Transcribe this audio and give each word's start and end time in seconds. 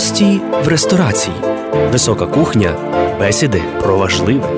Гості 0.00 0.40
в 0.64 0.68
ресторації. 0.68 1.36
Висока 1.92 2.26
кухня. 2.26 2.76
Бесіди 3.18 3.62
про 3.80 3.98
важливе. 3.98 4.48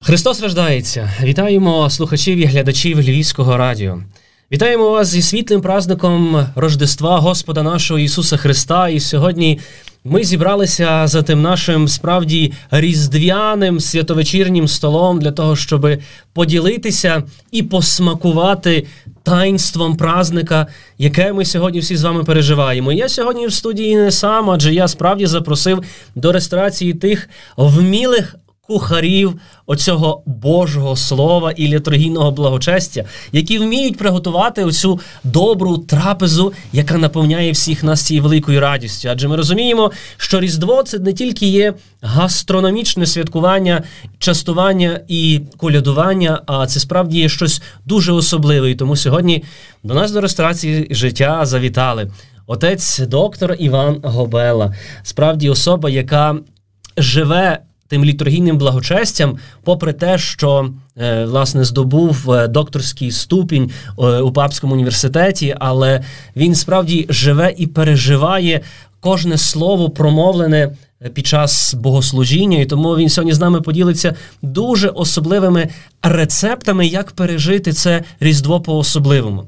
Христос 0.00 0.42
рождається. 0.42 1.10
Вітаємо 1.22 1.90
слухачів 1.90 2.38
і 2.38 2.44
глядачів 2.44 3.00
Львівського 3.00 3.56
радіо. 3.56 4.02
Вітаємо 4.52 4.90
вас 4.90 5.08
зі 5.08 5.22
світлим 5.22 5.60
праздником 5.60 6.46
Рождества 6.56 7.18
Господа 7.18 7.62
нашого 7.62 8.00
Ісуса 8.00 8.36
Христа. 8.36 8.88
І 8.88 9.00
сьогодні 9.00 9.60
ми 10.04 10.24
зібралися 10.24 11.06
за 11.06 11.22
тим 11.22 11.42
нашим 11.42 11.88
справді 11.88 12.52
різдвяним 12.70 13.80
святовечірнім 13.80 14.68
столом 14.68 15.18
для 15.20 15.32
того, 15.32 15.56
щоб 15.56 15.88
поділитися 16.32 17.22
і 17.52 17.62
посмакувати 17.62 18.86
таїнством 19.22 19.96
праздника, 19.96 20.66
яке 20.98 21.32
ми 21.32 21.44
сьогодні 21.44 21.80
всі 21.80 21.96
з 21.96 22.04
вами 22.04 22.24
переживаємо. 22.24 22.92
Я 22.92 23.08
сьогодні 23.08 23.46
в 23.46 23.52
студії 23.52 23.96
не 23.96 24.10
сам, 24.10 24.50
адже 24.50 24.74
я 24.74 24.88
справді 24.88 25.26
запросив 25.26 25.82
до 26.14 26.32
реєстрації 26.32 26.94
тих 26.94 27.28
вмілих 27.56 28.36
кухарів 28.70 29.34
оцього 29.66 30.22
Божого 30.26 30.96
слова 30.96 31.52
і 31.52 31.68
літургійного 31.68 32.30
благочестя, 32.30 33.04
які 33.32 33.58
вміють 33.58 33.98
приготувати 33.98 34.64
оцю 34.64 35.00
добру 35.24 35.78
трапезу, 35.78 36.52
яка 36.72 36.98
наповняє 36.98 37.52
всіх 37.52 37.84
нас 37.84 38.02
цією 38.02 38.22
великою 38.22 38.60
радістю. 38.60 39.08
Адже 39.12 39.28
ми 39.28 39.36
розуміємо, 39.36 39.90
що 40.16 40.40
Різдво 40.40 40.82
це 40.82 40.98
не 40.98 41.12
тільки 41.12 41.46
є 41.46 41.74
гастрономічне 42.02 43.06
святкування, 43.06 43.82
частування 44.18 45.00
і 45.08 45.40
колядування, 45.56 46.42
а 46.46 46.66
це 46.66 46.80
справді 46.80 47.18
є 47.18 47.28
щось 47.28 47.62
дуже 47.86 48.12
особливе. 48.12 48.70
І 48.70 48.74
тому 48.74 48.96
сьогодні 48.96 49.44
до 49.82 49.94
нас 49.94 50.12
до 50.12 50.20
реєстрації 50.20 50.86
життя 50.90 51.46
завітали. 51.46 52.10
Отець 52.46 52.98
доктор 52.98 53.56
Іван 53.58 54.00
Гобела, 54.02 54.74
справді 55.02 55.48
особа, 55.48 55.90
яка 55.90 56.36
живе 56.96 57.58
тим 57.90 58.04
літургійним 58.04 58.58
благочестям, 58.58 59.38
попри 59.64 59.92
те, 59.92 60.18
що 60.18 60.70
е, 60.96 61.24
власне 61.24 61.64
здобув 61.64 62.32
е, 62.32 62.48
докторський 62.48 63.10
ступінь 63.10 63.70
е, 63.98 64.02
у 64.02 64.32
папському 64.32 64.74
університеті, 64.74 65.56
але 65.60 66.02
він 66.36 66.54
справді 66.54 67.06
живе 67.08 67.54
і 67.56 67.66
переживає 67.66 68.60
кожне 69.00 69.38
слово 69.38 69.90
промовлене. 69.90 70.72
Під 71.14 71.26
час 71.26 71.74
богослужіння, 71.74 72.58
і 72.58 72.66
тому 72.66 72.96
він 72.96 73.08
сьогодні 73.08 73.32
з 73.32 73.40
нами 73.40 73.60
поділиться 73.60 74.14
дуже 74.42 74.88
особливими 74.88 75.68
рецептами, 76.02 76.86
як 76.86 77.10
пережити 77.10 77.72
це 77.72 78.02
різдво 78.20 78.60
по 78.60 78.78
особливому. 78.78 79.44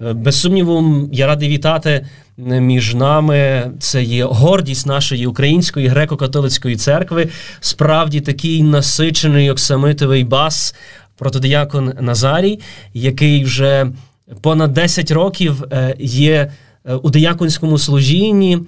Без 0.00 0.40
сумніву, 0.40 1.08
я 1.12 1.26
радий 1.26 1.48
вітати 1.48 2.06
між 2.46 2.94
нами. 2.94 3.70
Це 3.80 4.02
є 4.02 4.24
гордість 4.24 4.86
нашої 4.86 5.26
української 5.26 5.88
греко-католицької 5.88 6.76
церкви. 6.76 7.28
Справді 7.60 8.20
такий 8.20 8.62
насичений 8.62 9.50
оксамитовий 9.50 10.24
бас, 10.24 10.74
протодіякон 11.18 11.92
Назарій, 12.00 12.60
який 12.94 13.44
вже 13.44 13.86
понад 14.40 14.72
10 14.72 15.10
років 15.10 15.64
е, 15.72 15.94
є 15.98 16.52
е, 16.84 16.94
у 16.94 17.10
дияконському 17.10 17.78
служінні. 17.78 18.58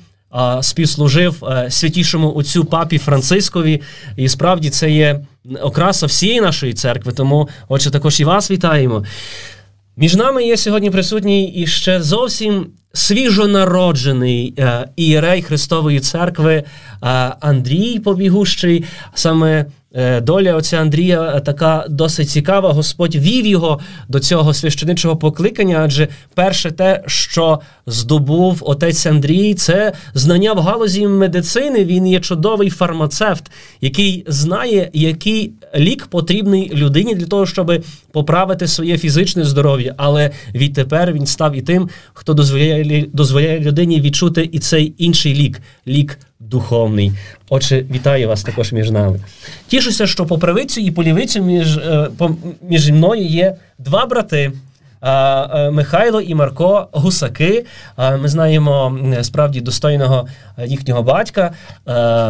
Співслужив 0.60 1.44
е, 1.44 1.70
святішому 1.70 2.36
отцю 2.36 2.64
папі 2.64 2.98
Францискові, 2.98 3.82
і 4.16 4.28
справді 4.28 4.70
це 4.70 4.90
є 4.90 5.20
окраса 5.62 6.06
всієї 6.06 6.40
нашої 6.40 6.72
церкви. 6.72 7.12
Тому, 7.12 7.48
отже, 7.68 7.90
також 7.90 8.20
і 8.20 8.24
вас 8.24 8.50
вітаємо. 8.50 9.04
Між 9.96 10.16
нами 10.16 10.44
є 10.44 10.56
сьогодні 10.56 10.90
присутній 10.90 11.52
і 11.52 11.66
ще 11.66 12.02
зовсім 12.02 12.66
свіжонароджений 12.92 14.54
е, 14.58 14.88
ієрей 14.96 15.42
Христової 15.42 16.00
церкви 16.00 16.54
е, 16.54 16.64
Андрій 17.40 17.98
Побігущий. 17.98 18.84
Саме 19.14 19.66
доля 20.22 20.54
отця 20.54 20.76
Андрія 20.76 21.40
така 21.40 21.86
досить 21.88 22.30
цікава. 22.30 22.72
Господь 22.72 23.14
вів 23.14 23.46
його 23.46 23.80
до 24.08 24.20
цього 24.20 24.54
священичого 24.54 25.16
покликання, 25.16 25.80
адже 25.84 26.08
перше 26.34 26.70
те, 26.70 27.02
що 27.06 27.60
здобув 27.86 28.58
отець 28.60 29.06
Андрій, 29.06 29.54
це 29.54 29.92
знання 30.14 30.52
в 30.52 30.58
галузі 30.58 31.06
медицини. 31.06 31.84
Він 31.84 32.06
є 32.06 32.20
чудовий 32.20 32.70
фармацевт, 32.70 33.50
який 33.80 34.24
знає, 34.28 34.90
який 34.92 35.52
лік 35.76 36.06
потрібний 36.06 36.74
людині 36.74 37.14
для 37.14 37.26
того, 37.26 37.46
щоб 37.46 37.84
поправити 38.12 38.66
своє 38.66 38.98
фізичне 38.98 39.44
здоров'я. 39.44 39.94
Але 39.96 40.30
відтепер 40.54 41.12
він 41.12 41.26
став 41.26 41.56
і 41.56 41.62
тим, 41.62 41.88
хто 42.12 42.34
дозволяє 42.34 43.06
дозволяє 43.12 43.60
людині 43.60 44.00
відчути 44.00 44.48
і 44.52 44.58
цей 44.58 44.94
інший 44.98 45.34
лік 45.34 45.60
лік 45.86 46.18
духовний. 46.52 47.12
Отже, 47.48 47.84
вітаю 47.90 48.28
вас 48.28 48.42
також 48.42 48.72
між 48.72 48.90
нами. 48.90 49.20
Тішуся, 49.66 50.06
що 50.06 50.26
по 50.26 50.38
правицю 50.38 50.80
і 50.80 50.90
по 50.90 51.02
лівицю 51.02 51.42
між 51.42 51.76
е, 51.76 52.08
між 52.68 52.90
мною 52.90 53.26
є 53.26 53.54
два 53.78 54.06
брати. 54.06 54.52
Е, 55.02 55.70
Михайло 55.70 56.20
і 56.20 56.34
Марко 56.34 56.88
Гусаки. 56.92 57.64
Ми 57.98 58.28
знаємо 58.28 58.98
справді 59.22 59.60
достойного 59.60 60.26
е, 60.58 60.66
їхнього 60.66 61.02
батька, 61.02 61.52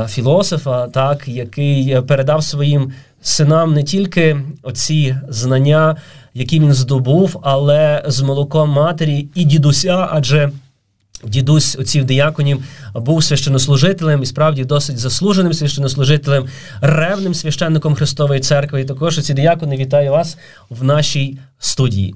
філософа, 0.08 0.86
так, 0.86 1.28
який 1.28 2.00
передав 2.00 2.44
своїм 2.44 2.92
синам 3.22 3.74
не 3.74 3.82
тільки 3.82 4.36
оці 4.62 5.16
знання, 5.28 5.96
які 6.34 6.60
він 6.60 6.72
здобув, 6.72 7.40
але 7.42 8.02
з 8.06 8.20
молоком 8.20 8.70
матері 8.70 9.26
і 9.34 9.44
дідуся, 9.44 10.08
адже 10.10 10.50
Дідусь 11.24 11.76
отців 11.78 12.04
дияконів 12.04 12.64
був 12.94 13.24
священнослужителем 13.24 14.22
і 14.22 14.26
справді 14.26 14.64
досить 14.64 14.98
заслуженим 14.98 15.52
священнослужителем, 15.52 16.48
ревним 16.80 17.34
священником 17.34 17.94
Христової 17.94 18.40
церкви. 18.40 18.80
І 18.80 18.84
також 18.84 19.18
оці 19.18 19.34
диякони 19.34 19.76
вітаю 19.76 20.10
вас 20.10 20.38
в 20.70 20.84
нашій 20.84 21.38
студії. 21.58 22.14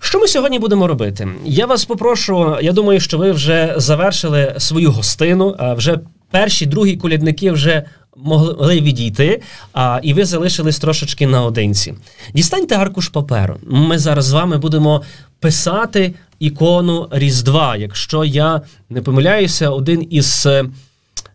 Що 0.00 0.18
ми 0.18 0.28
сьогодні 0.28 0.58
будемо 0.58 0.86
робити? 0.86 1.28
Я 1.44 1.66
вас 1.66 1.84
попрошу. 1.84 2.56
Я 2.62 2.72
думаю, 2.72 3.00
що 3.00 3.18
ви 3.18 3.32
вже 3.32 3.74
завершили 3.76 4.54
свою 4.58 4.90
гостину. 4.90 5.56
А 5.58 5.74
вже 5.74 5.98
перші, 6.30 6.66
другі 6.66 6.96
колядники 6.96 7.50
вже 7.50 7.82
могли 8.16 8.80
відійти, 8.80 9.42
а 9.72 10.00
і 10.02 10.14
ви 10.14 10.24
залишились 10.24 10.78
трошечки 10.78 11.26
наодинці. 11.26 11.94
Дістаньте 12.34 12.74
аркуш 12.74 13.08
паперу. 13.08 13.56
Ми 13.66 13.98
зараз 13.98 14.24
з 14.24 14.32
вами 14.32 14.58
будемо 14.58 15.02
писати 15.40 16.14
ікону 16.38 17.08
Різдва. 17.10 17.76
Якщо 17.76 18.24
я 18.24 18.60
не 18.90 19.02
помиляюся, 19.02 19.70
один 19.70 20.06
із 20.10 20.46
е, 20.46 20.64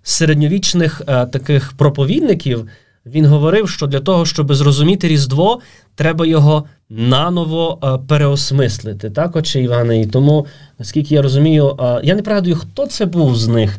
середньовічних 0.03 1.01
е, 1.07 1.25
таких 1.25 1.73
проповідників 1.77 2.67
він 3.05 3.25
говорив, 3.25 3.69
що 3.69 3.87
для 3.87 3.99
того, 3.99 4.25
щоб 4.25 4.53
зрозуміти 4.53 5.07
Різдво, 5.07 5.59
треба 5.95 6.25
його 6.25 6.65
наново 6.89 7.79
е, 7.83 8.07
переосмислити. 8.07 9.09
Так, 9.09 9.35
отче 9.35 9.61
Іване? 9.61 10.01
І 10.01 10.05
тому, 10.05 10.45
наскільки 10.79 11.15
я 11.15 11.21
розумію, 11.21 11.77
я 12.03 12.15
не 12.15 12.21
пригадую, 12.21 12.55
хто 12.55 12.87
це 12.87 13.05
був 13.05 13.35
з 13.35 13.47
них. 13.47 13.77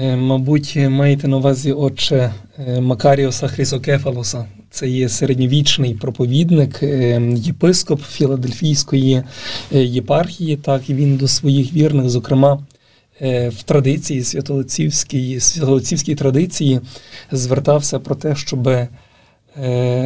Мабуть, 0.00 0.76
маєте 0.76 1.28
на 1.28 1.36
увазі 1.36 1.72
отче 1.72 2.32
Макаріоса 2.80 3.48
Хрісокефалоса. 3.48 4.46
Це 4.74 4.88
є 4.88 5.08
середньовічний 5.08 5.94
проповідник, 5.94 6.82
е, 6.82 7.22
єпископ 7.34 8.02
Філадельфійської 8.02 9.22
е, 9.74 9.84
єпархії. 9.84 10.56
Так 10.56 10.90
і 10.90 10.94
він 10.94 11.16
до 11.16 11.28
своїх 11.28 11.72
вірних, 11.72 12.08
зокрема 12.08 12.58
е, 13.22 13.48
в 13.48 13.62
традиції 13.62 14.24
святоотцівській 14.24 15.40
святоотцівській 15.40 16.14
традиції, 16.14 16.80
звертався 17.32 17.98
про 17.98 18.14
те, 18.14 18.36
щоб 18.36 18.70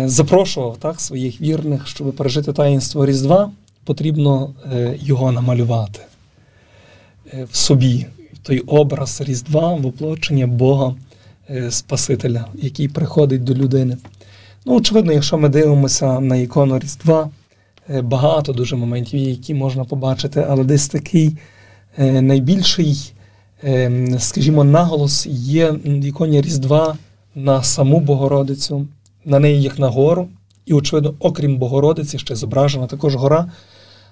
запрошував 0.04 0.76
так 0.76 1.00
своїх 1.00 1.40
вірних, 1.40 1.86
щоб 1.86 2.12
пережити 2.12 2.52
таїнство 2.52 3.06
Різдва, 3.06 3.50
потрібно 3.84 4.54
його 5.00 5.32
намалювати 5.32 6.00
в 7.50 7.56
собі, 7.56 8.06
той 8.48 8.58
образ 8.58 9.20
Різдва, 9.20 9.74
воплочення 9.74 10.46
Бога 10.46 10.94
Спасителя, 11.70 12.46
який 12.54 12.88
приходить 12.88 13.44
до 13.44 13.54
людини. 13.54 13.96
Ну, 14.66 14.74
очевидно, 14.74 15.12
якщо 15.12 15.38
ми 15.38 15.48
дивимося 15.48 16.20
на 16.20 16.36
ікону 16.36 16.78
Різдва, 16.78 17.30
е, 17.90 18.02
багато 18.02 18.52
дуже 18.52 18.76
моментів, 18.76 19.20
які 19.20 19.54
можна 19.54 19.84
побачити, 19.84 20.46
але 20.48 20.64
десь 20.64 20.88
такий 20.88 21.36
е, 21.98 22.22
найбільший, 22.22 23.12
е, 23.64 24.06
скажімо, 24.18 24.64
наголос 24.64 25.26
є 25.26 25.70
в 25.70 26.04
іконі 26.04 26.40
Різдва 26.40 26.96
на 27.34 27.62
саму 27.62 28.00
Богородицю, 28.00 28.86
на 29.24 29.38
неї 29.38 29.62
як 29.62 29.78
на 29.78 29.88
гору. 29.88 30.28
І, 30.66 30.72
очевидно, 30.72 31.14
окрім 31.18 31.56
Богородиці, 31.56 32.18
ще 32.18 32.36
зображена 32.36 32.86
також 32.86 33.14
гора. 33.14 33.50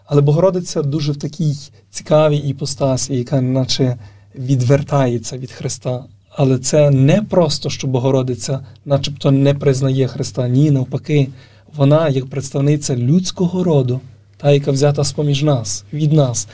Але 0.06 0.20
Богородиця 0.20 0.82
дуже 0.82 1.12
в 1.12 1.16
такій 1.16 1.54
цікавій 1.90 2.36
іпостасі, 2.36 3.14
яка 3.16 3.40
наче 3.40 3.96
відвертається 4.38 5.38
від 5.38 5.52
Христа. 5.52 6.04
Але 6.30 6.58
це 6.58 6.90
не 6.90 7.22
просто, 7.22 7.70
що 7.70 7.86
Богородиця, 7.86 8.60
начебто, 8.84 9.30
не 9.30 9.54
признає 9.54 10.06
Христа. 10.06 10.48
Ні, 10.48 10.70
навпаки, 10.70 11.28
вона, 11.76 12.08
як 12.08 12.26
представниця 12.26 12.96
людського 12.96 13.64
роду, 13.64 14.00
та, 14.36 14.52
яка 14.52 14.70
взята 14.70 15.04
з 15.04 15.12
поміж 15.12 15.42
нас, 15.42 15.84
від 15.92 16.12
нас, 16.12 16.48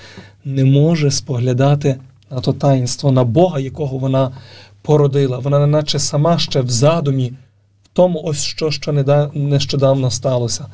не 0.45 0.65
може 0.65 1.11
споглядати 1.11 1.97
на 2.31 2.41
то 2.41 2.53
таїнство, 2.53 3.13
на 3.13 3.25
Бога, 3.25 3.61
якого 3.61 3.99
вона 3.99 4.33
породила. 4.83 5.39
Вона, 5.39 5.67
наче 5.67 5.99
сама 5.99 6.39
ще 6.39 6.61
в 6.61 6.71
задумі, 6.71 7.33
в 7.85 7.89
тому, 7.93 8.23
ось 8.25 8.43
що, 8.43 8.71
що 8.71 8.93
нещодавно 9.35 10.11
сталося. 10.11 10.67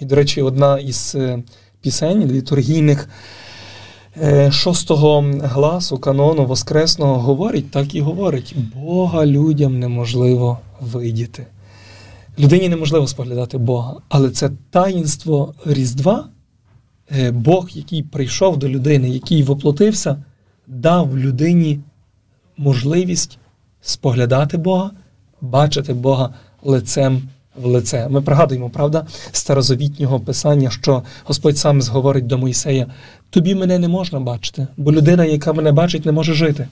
І, 0.00 0.04
до 0.04 0.14
речі, 0.14 0.42
одна 0.42 0.78
із 0.78 1.14
е, 1.14 1.42
пісень 1.80 2.30
літургійних 2.30 3.08
шостого 4.50 5.20
гласу 5.42 5.98
канону 5.98 6.46
Воскресного 6.46 7.18
говорить, 7.18 7.70
так 7.70 7.94
і 7.94 8.00
говорить: 8.00 8.54
Бога 8.74 9.26
людям 9.26 9.78
неможливо 9.78 10.58
видіти. 10.80 11.46
Людині 12.38 12.68
неможливо 12.68 13.06
споглядати 13.06 13.58
Бога, 13.58 13.94
але 14.08 14.30
це 14.30 14.50
таїнство 14.70 15.54
Різдва, 15.64 16.28
е, 17.18 17.30
Бог, 17.30 17.68
який 17.72 18.02
прийшов 18.02 18.56
до 18.56 18.68
людини, 18.68 19.10
який 19.10 19.42
воплотився, 19.42 20.22
дав 20.66 21.18
людині 21.18 21.80
можливість 22.56 23.38
споглядати 23.80 24.56
Бога, 24.56 24.90
бачити 25.40 25.94
Бога 25.94 26.34
лицем 26.62 27.22
в 27.62 27.66
лице. 27.66 28.08
Ми 28.10 28.22
пригадуємо, 28.22 28.70
правда, 28.70 29.06
старозавітнього 29.32 30.20
писання, 30.20 30.70
що 30.70 31.02
Господь 31.24 31.58
сам 31.58 31.82
зговорить 31.82 32.26
до 32.26 32.38
Мойсея: 32.38 32.86
тобі 33.30 33.54
мене 33.54 33.78
не 33.78 33.88
можна 33.88 34.20
бачити, 34.20 34.66
бо 34.76 34.92
людина, 34.92 35.24
яка 35.24 35.52
мене 35.52 35.72
бачить, 35.72 36.06
не 36.06 36.12
може 36.12 36.34
жити. 36.34 36.68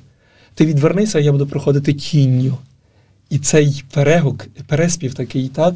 Ти 0.54 0.66
відвернися, 0.66 1.18
я 1.18 1.32
буду 1.32 1.46
проходити 1.46 1.92
тінню. 1.92 2.58
І 3.30 3.38
цей 3.38 3.84
перегук, 3.92 4.46
переспів 4.66 5.14
такий, 5.14 5.48
так, 5.48 5.74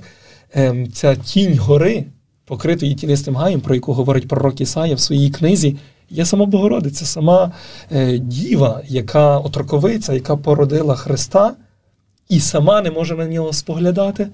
ем, 0.54 0.92
ця 0.92 1.16
тінь 1.16 1.58
гори, 1.58 2.04
покритої 2.44 2.94
тінистим 2.94 3.36
гаєм, 3.36 3.60
про 3.60 3.74
яку 3.74 3.92
говорить 3.92 4.28
пророк 4.28 4.60
Ісая 4.60 4.94
в 4.94 5.00
своїй 5.00 5.30
книзі, 5.30 5.76
є 6.10 6.24
сама 6.24 6.46
Богородиця, 6.46 7.06
сама 7.06 7.52
е, 7.92 8.18
діва, 8.18 8.82
яка 8.88 9.38
отроковиця, 9.38 10.14
яка 10.14 10.36
породила 10.36 10.96
Христа, 10.96 11.54
і 12.28 12.40
сама 12.40 12.82
не 12.82 12.90
може 12.90 13.16
на 13.16 13.26
нього 13.26 13.52
споглядати, 13.52 14.28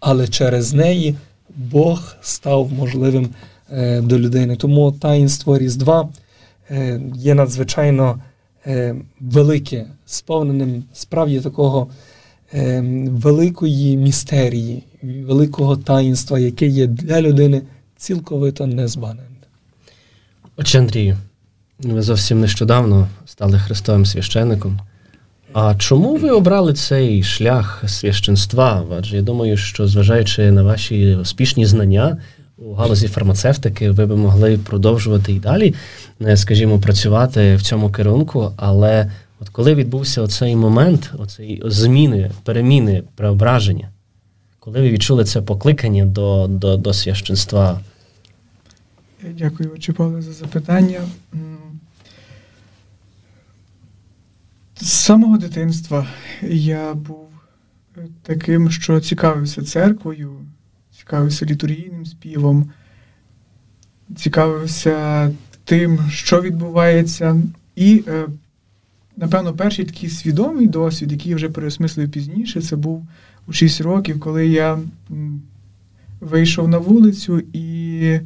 але 0.00 0.28
через 0.28 0.72
неї 0.72 1.14
Бог 1.56 2.16
став 2.20 2.72
можливим 2.72 3.28
е, 3.72 4.00
до 4.00 4.18
людини. 4.18 4.56
Тому 4.56 4.92
таїнство 4.92 5.58
Різдва 5.58 6.08
е, 6.70 7.00
є 7.14 7.34
надзвичайно 7.34 8.20
е, 8.66 8.94
велике, 9.20 9.86
сповненим 10.06 10.84
справді 10.92 11.40
такого. 11.40 11.88
Великої 13.06 13.96
містерії, 13.96 14.82
великого 15.02 15.76
таїнства, 15.76 16.38
яке 16.38 16.66
є 16.66 16.86
для 16.86 17.20
людини 17.20 17.62
цілковито 17.96 18.66
незбагненне. 18.66 19.30
Отче 20.56 20.78
Андрію, 20.78 21.16
ви 21.78 22.02
зовсім 22.02 22.40
нещодавно 22.40 23.08
стали 23.26 23.58
Христовим 23.58 24.06
священником. 24.06 24.80
А 25.52 25.74
чому 25.74 26.16
ви 26.16 26.30
обрали 26.30 26.72
цей 26.74 27.22
шлях 27.22 27.84
священства? 27.86 28.84
Адже 28.98 29.16
я 29.16 29.22
думаю, 29.22 29.56
що 29.56 29.86
зважаючи 29.86 30.50
на 30.50 30.62
ваші 30.62 31.14
успішні 31.14 31.66
знання 31.66 32.18
у 32.58 32.72
галузі 32.72 33.08
фармацевтики, 33.08 33.90
ви 33.90 34.06
би 34.06 34.16
могли 34.16 34.58
продовжувати 34.58 35.32
і 35.32 35.38
далі, 35.38 35.74
е, 36.22 36.36
скажімо, 36.36 36.78
працювати 36.78 37.56
в 37.56 37.62
цьому 37.62 37.90
керунку, 37.90 38.52
але 38.56 39.10
От 39.40 39.48
коли 39.48 39.74
відбувся 39.74 40.22
оцей 40.22 40.56
момент, 40.56 41.12
оцей 41.18 41.62
зміни, 41.64 42.30
переміни, 42.44 43.02
преображення, 43.14 43.88
коли 44.58 44.80
ви 44.80 44.90
відчули 44.90 45.24
це 45.24 45.42
покликання 45.42 46.04
до 46.04 46.46
до, 46.46 46.76
до 46.76 46.92
священства? 46.92 47.80
Дякую, 49.38 49.70
Павле, 49.96 50.22
за 50.22 50.32
запитання. 50.32 51.00
З 54.80 54.88
самого 54.88 55.38
дитинства 55.38 56.06
я 56.42 56.94
був 56.94 57.28
таким, 58.22 58.70
що 58.70 59.00
цікавився 59.00 59.62
церквою, 59.62 60.36
цікавився 60.98 61.46
літургійним 61.46 62.06
співом, 62.06 62.70
цікавився 64.16 65.30
тим, 65.64 66.00
що 66.10 66.42
відбувається, 66.42 67.42
і 67.76 68.04
е, 68.08 68.26
напевно, 69.16 69.52
перший 69.54 69.84
такий 69.84 70.10
свідомий 70.10 70.66
досвід, 70.66 71.12
який 71.12 71.30
я 71.30 71.36
вже 71.36 71.48
переосмислив 71.48 72.10
пізніше, 72.10 72.62
це 72.62 72.76
був 72.76 73.06
у 73.46 73.52
6 73.52 73.80
років, 73.80 74.20
коли 74.20 74.48
я 74.48 74.78
вийшов 76.20 76.68
на 76.68 76.78
вулицю 76.78 77.42
і 77.52 78.00
е, 78.02 78.22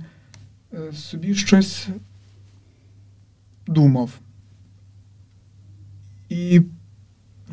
собі 0.93 1.35
щось 1.35 1.89
думав. 3.67 4.11
І 6.31 6.61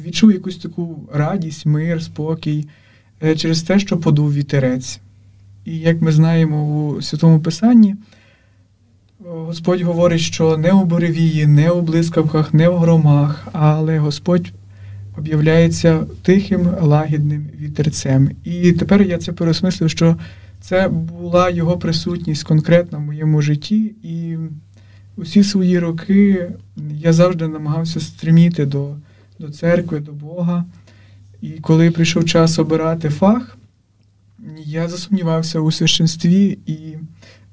відчув 0.05 0.31
якусь 0.31 0.57
таку 0.57 1.09
радість, 1.13 1.65
мир, 1.65 2.03
спокій 2.03 2.67
е, 3.23 3.35
через 3.35 3.63
те, 3.63 3.79
що 3.79 3.97
подув 3.97 4.33
вітерець. 4.33 4.99
І 5.65 5.77
як 5.77 6.01
ми 6.01 6.11
знаємо 6.11 6.87
у 6.87 7.01
Святому 7.01 7.39
Писанні, 7.39 7.95
Господь 9.19 9.81
говорить, 9.81 10.19
що 10.19 10.57
не 10.57 10.71
у 10.71 10.85
буревії, 10.85 11.47
не 11.47 11.71
у 11.71 11.81
блискавках, 11.81 12.53
не 12.53 12.69
в 12.69 12.77
громах, 12.77 13.47
але 13.51 13.99
Господь 13.99 14.51
об'являється 15.17 16.05
тихим, 16.21 16.69
лагідним 16.81 17.49
вітерцем. 17.59 18.29
І 18.43 18.71
тепер 18.71 19.01
я 19.01 19.17
це 19.17 19.31
переосмислив, 19.31 19.89
що 19.89 20.17
це 20.61 20.87
була 20.87 21.49
його 21.49 21.77
присутність 21.77 22.43
конкретно 22.43 22.97
в 22.97 23.01
моєму 23.01 23.41
житті, 23.41 23.95
і 24.03 24.37
усі 25.17 25.43
свої 25.43 25.79
роки 25.79 26.51
я 26.99 27.13
завжди 27.13 27.47
намагався 27.47 27.99
стриміти 27.99 28.65
до, 28.65 28.95
до 29.39 29.49
церкви, 29.49 29.99
до 29.99 30.11
Бога. 30.11 30.65
І 31.41 31.49
коли 31.49 31.91
прийшов 31.91 32.25
час 32.25 32.59
обирати 32.59 33.09
фах, 33.09 33.57
я 34.65 34.87
засумнівався 34.87 35.59
у 35.59 35.71
священстві 35.71 36.59
і 36.65 36.97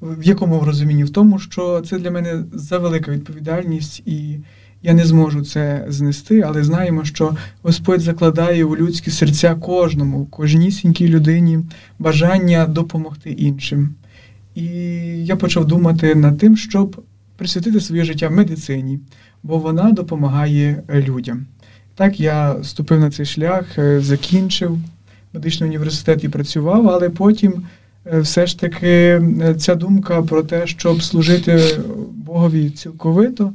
в 0.01 0.23
якому 0.23 0.61
розумінні? 0.61 1.05
В 1.05 1.11
тому, 1.11 1.39
що 1.39 1.81
це 1.81 1.99
для 1.99 2.11
мене 2.11 2.45
завелика 2.53 3.11
відповідальність, 3.11 4.03
і 4.07 4.39
я 4.83 4.95
не 4.95 5.05
зможу 5.05 5.45
це 5.45 5.87
знести, 5.89 6.41
але 6.41 6.65
знаємо, 6.65 7.05
що 7.05 7.37
Господь 7.63 8.01
закладає 8.01 8.65
у 8.65 8.77
людські 8.77 9.11
серця 9.11 9.55
кожному, 9.55 10.27
кожнісінькій 10.27 11.09
людині 11.09 11.61
бажання 11.99 12.67
допомогти 12.67 13.31
іншим. 13.31 13.95
І 14.55 14.65
я 15.25 15.37
почав 15.37 15.65
думати 15.67 16.15
над 16.15 16.39
тим, 16.39 16.57
щоб 16.57 17.03
присвятити 17.37 17.81
своє 17.81 18.05
життя 18.05 18.31
медицині, 18.31 19.01
бо 19.43 19.59
вона 19.59 19.93
допомагає 19.93 20.83
людям. 20.91 21.47
Так, 21.95 22.21
я 22.21 22.53
вступив 22.53 23.01
на 23.01 23.11
цей 23.11 23.27
шлях, 23.27 23.79
е, 23.79 24.01
закінчив 24.01 24.79
медичний 25.33 25.69
університет 25.69 26.25
і 26.25 26.29
працював, 26.29 26.89
але 26.89 27.11
потім. 27.11 27.63
Е, 28.07 28.21
все 28.21 28.47
ж 28.47 28.61
таки 28.61 28.87
е, 28.87 29.55
ця 29.59 29.75
думка 29.75 30.23
про 30.23 30.43
те, 30.43 30.67
щоб 30.67 31.03
служити 31.03 31.81
Богові 32.13 32.71
цілковито, 32.71 33.53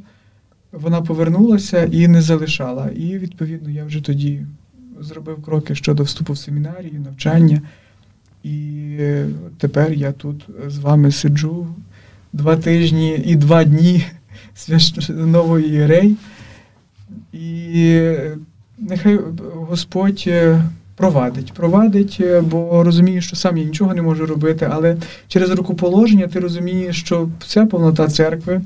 вона 0.72 1.02
повернулася 1.02 1.84
і 1.84 2.08
не 2.08 2.22
залишала. 2.22 2.88
І, 2.88 3.18
відповідно, 3.18 3.70
я 3.70 3.84
вже 3.84 4.00
тоді 4.00 4.46
зробив 5.00 5.42
кроки 5.42 5.74
щодо 5.74 6.02
вступу 6.02 6.32
в 6.32 6.38
семінарію, 6.38 7.00
навчання. 7.04 7.62
І 8.44 8.96
тепер 9.58 9.92
я 9.92 10.12
тут 10.12 10.46
з 10.66 10.78
вами 10.78 11.12
сиджу 11.12 11.66
два 12.32 12.56
тижні 12.56 13.22
і 13.24 13.36
два 13.36 13.64
дні 13.64 14.04
нової 15.08 15.68
єрей. 15.68 16.16
І 17.32 18.00
нехай 18.78 19.18
Господь 19.54 20.28
провадить. 21.00 21.52
Провадить, 21.52 22.18
е, 22.20 22.40
бо 22.40 22.82
розумієш, 22.84 23.26
що 23.26 23.36
сам 23.36 23.56
я 23.56 23.64
нічого 23.64 23.94
не 23.94 24.02
можу 24.02 24.26
робити, 24.26 24.68
але 24.70 24.96
через 25.28 25.50
рукоположення 25.50 26.26
ти 26.26 26.40
розумієш, 26.40 27.00
що 27.00 27.28
вся 27.38 27.66
повнота 27.66 28.08
церкви 28.08 28.60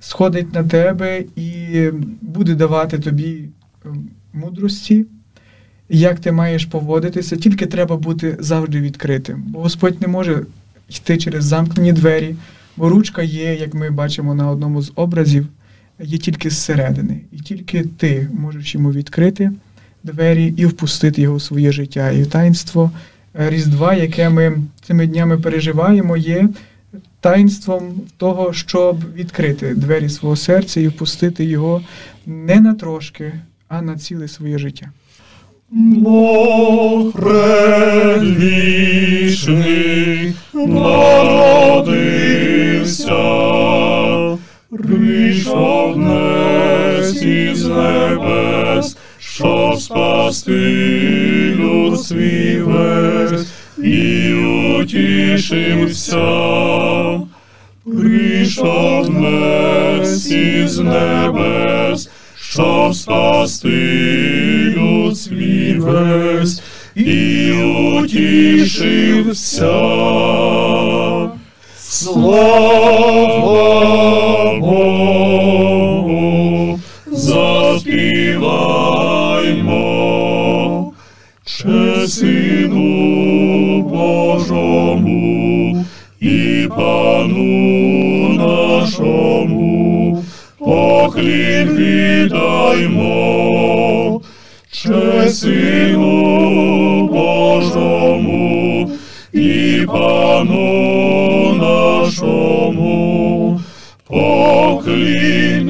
сходить 0.00 0.54
на 0.54 0.64
тебе 0.64 1.24
і 1.36 1.90
буде 2.20 2.54
давати 2.54 2.98
тобі 2.98 3.44
е, 3.84 3.88
мудрості, 4.32 5.06
як 5.88 6.20
ти 6.20 6.32
маєш 6.32 6.64
поводитися, 6.64 7.36
тільки 7.36 7.66
треба 7.66 7.96
бути 7.96 8.36
завжди 8.40 8.80
відкритим. 8.80 9.44
Бо 9.46 9.60
Господь 9.60 10.02
не 10.02 10.08
може 10.08 10.42
йти 10.88 11.18
через 11.18 11.44
замкнені 11.44 11.92
двері, 11.92 12.36
бо 12.78 12.88
ручка 12.88 13.22
є, 13.22 13.54
як 13.54 13.74
ми 13.74 13.90
бачимо 13.90 14.34
на 14.34 14.50
одному 14.50 14.82
з 14.82 14.92
образів, 14.94 15.46
є 16.00 16.18
тільки 16.18 16.50
зсередини. 16.50 17.20
І 17.32 17.38
тільки 17.38 17.82
ти 17.82 18.28
можеш 18.32 18.74
йому 18.74 18.92
відкрити 18.92 19.52
двері 20.04 20.54
і 20.56 20.66
впустити 20.66 21.22
його 21.22 21.36
в 21.36 21.42
своє 21.42 21.72
життя. 21.72 22.10
І 22.10 22.24
таїнство 22.24 22.90
е, 23.40 23.50
Різдва, 23.50 23.94
яке 23.94 24.28
ми 24.28 24.58
цими 24.86 25.06
днями 25.06 25.38
переживаємо, 25.38 26.16
є 26.16 26.48
таїнством 27.20 28.00
того, 28.16 28.52
щоб 28.52 29.14
відкрити 29.14 29.74
двері 29.74 30.08
свого 30.08 30.36
серця 30.36 30.80
і 30.80 30.88
впустити 30.88 31.44
його 31.44 31.82
не 32.26 32.60
на 32.60 32.74
трошки, 32.74 33.32
а 33.68 33.82
на 33.82 33.96
ціле 33.96 34.28
своє 34.28 34.58
життя. 34.58 34.90
Бог 35.70 37.12
предвічний 37.12 38.68
народився, 42.88 44.38
прийшов 44.70 45.94
днес 45.94 47.22
із 47.22 47.64
небес, 47.64 48.96
щоб 49.18 49.80
спасти 49.80 51.54
люд 51.56 52.00
свій 52.00 52.60
весь 52.62 53.46
і 53.78 54.32
утішився. 54.80 56.20
Прийшов 57.84 59.08
днес 59.08 60.30
із 60.30 60.78
небес, 60.78 62.08
щоб 62.36 62.94
спасти 62.94 64.74
люд 64.76 65.16
весь 65.78 66.62
і 66.94 67.52
утішився. 67.52 69.08
Слава 72.00 73.40
Богу, 74.60 75.20
заспіваймо, 77.06 77.92
Сину 82.06 83.82
Божому 83.82 85.04
і 86.20 86.68
Пану 86.76 88.28
нашому, 88.28 90.24
поклін 90.58 91.68
віддаймо, 91.68 93.10
Сину 95.28 97.08
Божому 97.08 98.90
і 99.32 99.86
Пану 99.86 101.37
нашому, 102.08 103.60
поклін. 104.06 105.68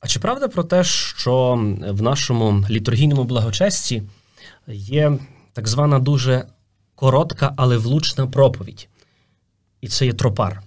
А 0.00 0.06
чи 0.06 0.20
правда 0.20 0.48
про 0.48 0.64
те, 0.64 0.84
що 0.84 1.54
в 1.88 2.02
нашому 2.02 2.64
літургійному 2.70 3.24
благочесті 3.24 4.02
є 4.68 5.18
так 5.52 5.68
звана 5.68 5.98
дуже 5.98 6.44
коротка, 6.94 7.54
але 7.56 7.76
влучна 7.76 8.26
проповідь? 8.26 8.88
І 9.80 9.88
це 9.88 10.06
є 10.06 10.12
тропар. 10.12 10.62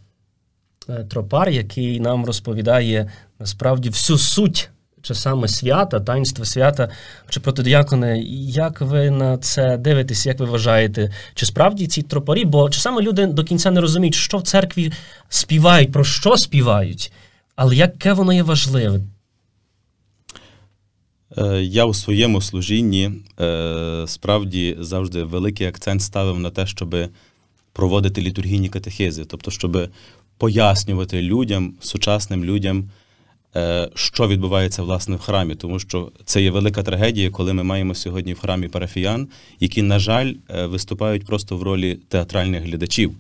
Е, 0.90 1.04
Тропар, 1.04 1.50
який 1.50 2.00
нам 2.00 2.26
розповідає 2.26 3.12
насправді 3.40 3.90
всю 3.90 4.18
суть 4.18 4.70
чи 5.02 5.16
саме 5.16 5.48
свята, 5.48 6.00
таїнства 6.00 6.46
свята. 6.46 6.90
Чи 7.30 7.40
протидіаконе, 7.40 8.20
як 8.50 8.82
ви 8.82 9.10
на 9.10 9.38
це 9.38 9.78
дивитесь, 9.78 10.26
як 10.26 10.40
ви 10.40 10.46
вважаєте? 10.46 11.12
Чи 11.34 11.46
справді 11.46 11.88
ці 11.88 12.02
тропарі? 12.02 12.46
Бо 12.46 12.70
часами 12.70 13.02
люди 13.02 13.26
до 13.26 13.44
кінця 13.44 13.72
не 13.72 13.82
розуміють, 13.82 14.16
що 14.16 14.38
в 14.38 14.42
церкві 14.42 14.92
співають, 15.30 15.92
про 15.92 16.04
що 16.04 16.38
співають, 16.38 17.12
але 17.56 17.76
яке 17.76 18.14
воно 18.14 18.34
є 18.34 18.44
важливе. 18.44 19.02
Е, 21.38 21.62
Я 21.64 21.86
у 21.86 21.94
своєму 21.94 22.42
служінні 22.42 23.12
е, 23.40 24.04
справді 24.08 24.78
завжди 24.80 25.24
великий 25.24 25.68
акцент 25.68 26.02
ставив 26.02 26.40
на 26.40 26.50
те, 26.50 26.68
щоб 26.68 26.96
проводити 27.74 28.22
літургійні 28.22 28.70
катехези, 28.70 29.26
тобто, 29.26 29.52
щоб 29.52 29.90
пояснювати 30.38 31.22
людям, 31.22 31.74
сучасним 31.82 32.46
людям, 32.46 32.90
що 33.96 34.28
відбувається 34.28 34.84
власне 34.84 35.16
в 35.16 35.20
храмі, 35.20 35.56
тому 35.56 35.80
що 35.80 36.12
це 36.26 36.42
є 36.42 36.52
велика 36.52 36.84
трагедія, 36.84 37.30
коли 37.30 37.54
ми 37.54 37.64
маємо 37.64 37.96
сьогодні 37.96 38.34
в 38.34 38.40
храмі 38.40 38.68
парафіян, 38.68 39.28
які, 39.60 39.82
на 39.82 40.00
жаль, 40.00 40.34
е, 40.50 40.66
виступають 40.66 41.26
просто 41.26 41.58
в 41.58 41.64
ролі 41.64 42.00
театральних 42.10 42.64
глядачів. 42.64 43.12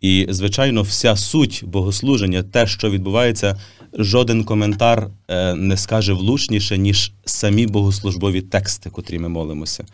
І, 0.00 0.26
звичайно, 0.30 0.82
вся 0.82 1.16
суть 1.16 1.62
богослуження, 1.66 2.42
те, 2.42 2.66
що 2.66 2.90
відбувається, 2.90 3.60
жоден 3.92 4.44
коментар 4.44 5.10
е, 5.28 5.54
не 5.54 5.76
скаже 5.76 6.12
влучніше, 6.12 6.78
ніж 6.78 7.12
самі 7.24 7.66
богослужбові 7.66 8.40
тексти, 8.40 8.90
котрі 8.90 9.18
ми 9.18 9.28
молимося. 9.28 9.84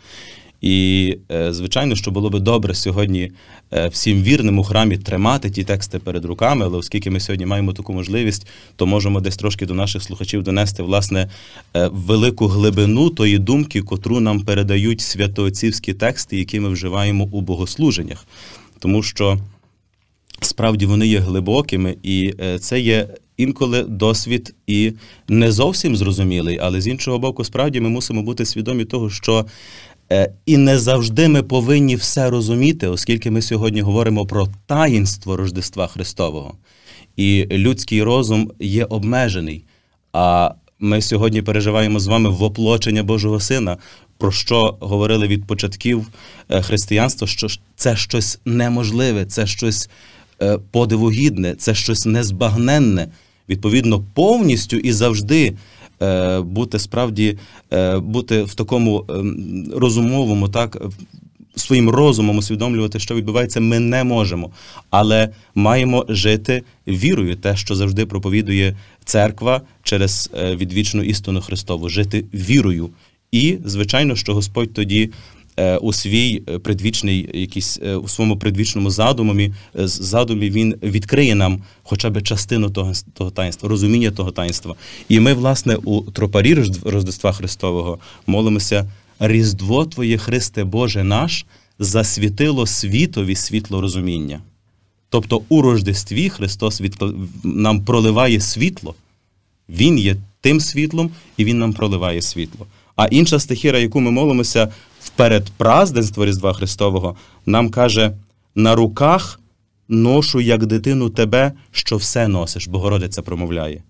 І, 0.61 1.17
е, 1.31 1.53
звичайно, 1.53 1.95
що 1.95 2.11
було 2.11 2.29
би 2.29 2.39
добре 2.39 2.75
сьогодні 2.75 3.31
е, 3.73 3.87
всім 3.87 4.21
вірним 4.23 4.59
у 4.59 4.63
храмі 4.63 4.97
тримати 4.97 5.49
ті 5.49 5.63
тексти 5.63 5.99
перед 5.99 6.25
руками, 6.25 6.65
але 6.65 6.77
оскільки 6.77 7.09
ми 7.09 7.19
сьогодні 7.19 7.45
маємо 7.45 7.73
таку 7.73 7.93
можливість, 7.93 8.47
то 8.75 8.85
можемо 8.85 9.21
десь 9.21 9.37
трошки 9.37 9.65
до 9.65 9.73
наших 9.73 10.03
слухачів 10.03 10.43
донести 10.43 10.83
власне 10.83 11.29
е, 11.75 11.89
велику 11.93 12.47
глибину 12.47 13.09
тої 13.09 13.37
думки, 13.37 13.81
котру 13.81 14.19
нам 14.19 14.39
передають 14.39 15.01
святоотцівські 15.01 15.93
тексти, 15.93 16.37
які 16.37 16.59
ми 16.59 16.69
вживаємо 16.69 17.27
у 17.31 17.41
богослуженнях. 17.41 18.27
Тому 18.79 19.03
що 19.03 19.39
справді 20.41 20.85
вони 20.85 21.07
є 21.07 21.19
глибокими, 21.19 21.97
і 22.03 22.33
це 22.59 22.79
є 22.79 23.07
інколи 23.37 23.83
досвід 23.83 24.55
і 24.67 24.93
не 25.27 25.51
зовсім 25.51 25.95
зрозумілий, 25.95 26.59
але 26.61 26.81
з 26.81 26.87
іншого 26.87 27.19
боку, 27.19 27.43
справді 27.43 27.81
ми 27.81 27.89
мусимо 27.89 28.23
бути 28.23 28.45
свідомі 28.45 28.85
того, 28.85 29.09
що 29.09 29.45
і 30.45 30.57
не 30.57 30.79
завжди 30.79 31.27
ми 31.27 31.43
повинні 31.43 31.95
все 31.95 32.29
розуміти, 32.29 32.87
оскільки 32.87 33.31
ми 33.31 33.41
сьогодні 33.41 33.81
говоримо 33.81 34.25
про 34.25 34.47
таїнство 34.65 35.37
Рождества 35.37 35.87
Христового. 35.87 36.53
І 37.15 37.45
людський 37.51 38.03
розум 38.03 38.51
є 38.59 38.85
обмежений. 38.85 39.63
А 40.13 40.51
ми 40.79 41.01
сьогодні 41.01 41.41
переживаємо 41.41 41.99
з 41.99 42.07
вами 42.07 42.29
воплочення 42.29 43.03
Божого 43.03 43.39
Сина, 43.39 43.77
про 44.17 44.31
що 44.31 44.77
говорили 44.79 45.27
від 45.27 45.47
початків 45.47 46.07
е, 46.49 46.61
християнства, 46.61 47.27
що 47.27 47.47
це 47.75 47.95
щось 47.95 48.39
неможливе, 48.45 49.25
це 49.25 49.47
щось 49.47 49.89
е, 50.41 50.57
подивогідне, 50.71 51.55
це 51.55 51.75
щось 51.75 52.05
незбагненне. 52.05 53.07
Відповідно, 53.49 54.03
повністю 54.13 54.77
і 54.77 54.91
завжди 54.91 55.47
е, 55.47 55.55
бути 56.41 56.79
справді 56.79 57.37
е, 57.73 57.99
бути 57.99 58.43
в 58.43 58.53
такому 58.53 59.05
ем, 59.09 59.65
розумовому, 59.75 60.49
так 60.49 60.77
своїм 61.55 61.89
розумом 61.89 62.37
усвідомлювати, 62.37 62.99
що 62.99 63.15
відбувається, 63.15 63.59
ми 63.59 63.79
не 63.79 64.03
можемо, 64.03 64.51
але 64.89 65.29
маємо 65.55 66.05
жити 66.09 66.63
вірою, 66.87 67.35
те, 67.35 67.55
що 67.55 67.75
завжди 67.75 68.05
проповідує 68.05 68.77
церква 69.05 69.61
через 69.83 70.29
е, 70.37 70.55
відвічну 70.55 71.03
істину 71.03 71.41
Христову, 71.41 71.89
жити 71.89 72.25
вірою. 72.33 72.89
І, 73.31 73.57
звичайно, 73.65 74.15
що 74.15 74.33
Господь 74.33 74.73
тоді 74.73 75.03
е, 75.03 75.09
у 75.65 75.93
свій 75.93 76.43
е, 76.49 76.59
предвічний, 76.59 77.29
якийсь 77.33 77.79
е, 77.83 77.95
у 77.95 78.07
своєму 78.07 78.37
предвічному 78.37 78.91
задумі, 78.91 79.53
е, 79.79 79.87
задумі 79.87 80.49
він 80.49 80.75
відкриє 80.83 81.35
нам 81.35 81.63
хоча 81.83 82.09
б 82.09 82.21
частину 82.21 82.69
того, 82.69 82.93
того 83.13 83.31
таїнства, 83.31 83.69
розуміння 83.69 84.11
того 84.11 84.31
таїнства. 84.31 84.75
І 85.09 85.19
ми, 85.19 85.33
власне, 85.33 85.75
у 85.75 86.01
тропарі 86.01 86.53
Рождества 86.83 87.31
Христового 87.31 87.97
молимося 88.27 88.91
Різдво 89.19 89.85
Твоє 89.85 90.17
Христе 90.17 90.63
Боже 90.63 91.03
наш 91.03 91.45
засвітило 91.79 92.65
світові 92.65 93.35
світло 93.35 93.81
розуміння. 93.81 94.39
Тобто 95.09 95.41
у 95.49 95.61
Рождестві 95.61 96.29
Христос 96.29 96.81
відкла- 96.81 97.13
нам 97.43 97.85
проливає 97.85 98.41
світло. 98.41 98.95
Він 99.69 99.99
є 99.99 100.15
тим 100.41 100.59
світлом, 100.59 101.11
і 101.37 101.45
Він 101.45 101.59
нам 101.59 101.73
проливає 101.73 102.21
світло. 102.21 102.65
А 102.97 103.05
інша 103.05 103.39
стихіра, 103.39 103.79
яку 103.79 103.99
ми 103.99 104.11
молимося 104.11 104.71
в 105.01 105.09
передпразденство 105.09 106.25
Різдва 106.25 106.53
Христового, 106.53 107.15
нам 107.45 107.69
каже: 107.69 108.11
на 108.55 108.75
руках 108.75 109.39
ношу, 109.87 110.41
як 110.41 110.65
дитину, 110.65 111.09
тебе, 111.09 111.51
що 111.71 111.97
все 111.97 112.27
носиш, 112.27 112.67
Богородиця 112.67 113.21
промовляє. 113.21 113.83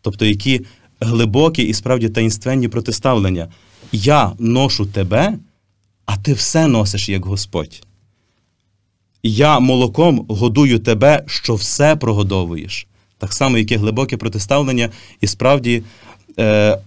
Тобто, 0.00 0.24
які 0.24 0.60
глибокі 1.00 1.62
і 1.62 1.74
справді 1.74 2.08
таїнственні 2.08 2.68
протиставлення. 2.68 3.48
Я 3.92 4.32
ношу 4.38 4.86
тебе, 4.86 5.38
а 6.06 6.16
ти 6.16 6.32
все 6.32 6.66
носиш 6.66 7.08
як 7.08 7.24
Господь. 7.24 7.82
Я 9.22 9.60
молоком 9.60 10.26
годую 10.28 10.78
тебе, 10.78 11.24
що 11.26 11.54
все 11.54 11.96
прогодовуєш. 11.96 12.86
Так 13.18 13.32
само, 13.32 13.58
яке 13.58 13.76
глибоке 13.76 14.16
протиставлення, 14.16 14.90
і 15.20 15.26
справді 15.26 15.82
е, 16.38 16.78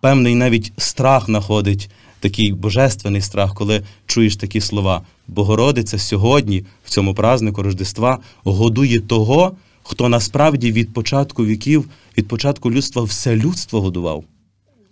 певний 0.00 0.34
навіть 0.34 0.72
страх 0.76 1.28
находить, 1.28 1.90
такий 2.20 2.52
божественний 2.52 3.20
страх, 3.20 3.54
коли 3.54 3.82
чуєш 4.06 4.36
такі 4.36 4.60
слова. 4.60 5.02
Богородиця 5.28 5.98
сьогодні, 5.98 6.64
в 6.84 6.90
цьому 6.90 7.14
празнику 7.14 7.62
Рождества, 7.62 8.18
годує 8.44 9.00
того, 9.00 9.56
хто 9.82 10.08
насправді 10.08 10.72
від 10.72 10.92
початку 10.92 11.44
віків, 11.44 11.88
від 12.18 12.28
початку 12.28 12.70
людства 12.70 13.02
все 13.02 13.36
людство 13.36 13.80
годував. 13.80 14.24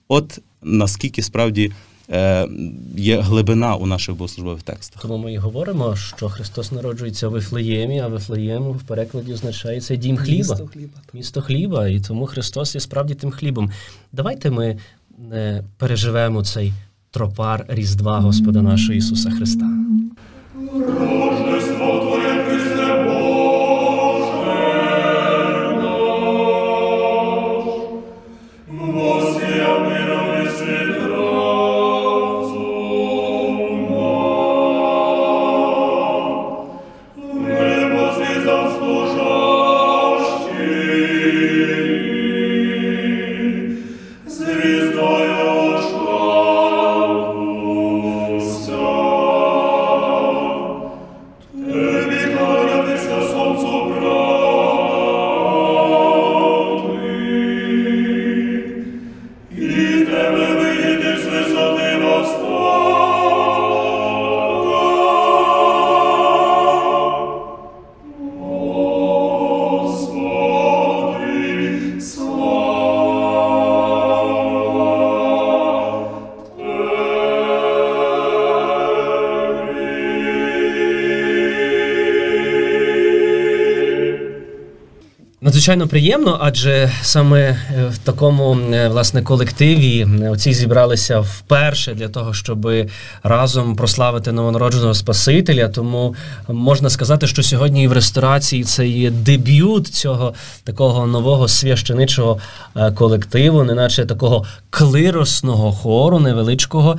От 0.09 0.39
наскільки 0.63 1.23
справді 1.23 1.73
е, 2.11 2.49
є 2.97 3.21
глибина 3.21 3.77
у 3.77 3.87
наших 3.87 4.17
богослужбових 4.17 4.63
текстах. 4.63 5.03
Тому 5.03 5.19
ми 5.19 5.33
і 5.33 5.37
говоримо, 5.37 5.97
що 5.97 6.29
Христос 6.29 6.73
народжується 6.73 7.29
в 7.29 7.33
Вифлеємі, 7.33 8.01
а 8.01 8.09
Вифлеєм 8.09 8.63
в 8.63 8.83
перекладі 8.83 9.33
означає 9.33 9.81
це 9.81 9.97
дім 9.97 10.17
хліба. 10.17 10.37
Місто 10.37 10.67
хліба. 10.73 11.01
Місто 11.13 11.43
хліба, 11.43 11.89
і 11.89 12.01
тому 12.01 12.27
Христос 12.27 12.75
є 12.75 12.81
справді 12.81 13.15
тим 13.15 13.31
хлібом. 13.31 13.71
Давайте 14.13 14.51
ми 14.51 14.79
переживемо 15.77 16.45
цей 16.45 16.73
тропар 17.11 17.65
Різдва 17.69 18.19
Господа 18.19 18.63
нашого 18.63 18.95
Ісуса 18.95 19.31
Христа. 19.31 19.67
Надзвичайно 85.69 85.89
приємно, 85.89 86.39
адже 86.41 86.91
саме 87.03 87.41
е, 87.41 87.57
в 87.91 87.99
такому 87.99 88.57
е, 88.73 88.89
власне 88.89 89.23
колективі 89.23 90.07
е, 90.23 90.31
оці 90.31 90.53
зібралися 90.53 91.21
вперше 91.21 91.95
для 91.95 92.09
того, 92.09 92.35
щоб 92.35 92.69
разом 93.23 93.77
прославити 93.77 94.33
новонародженого 94.33 94.95
Спасителя. 94.95 95.69
Тому 95.69 96.15
можна 96.49 96.91
сказати, 96.91 97.27
що 97.27 97.43
сьогодні 97.43 97.85
і 97.85 97.89
в 97.89 97.93
ресторації 97.93 98.65
це 98.65 98.89
є 98.89 99.11
дебют 99.11 99.89
цього 99.89 100.35
такого 100.65 101.07
нового 101.07 101.49
священичого 101.49 102.39
колективу, 102.95 103.65
неначе 103.65 104.07
такого 104.07 104.45
клиросного 104.71 105.73
хору 105.73 106.19
невеличкого 106.19 106.99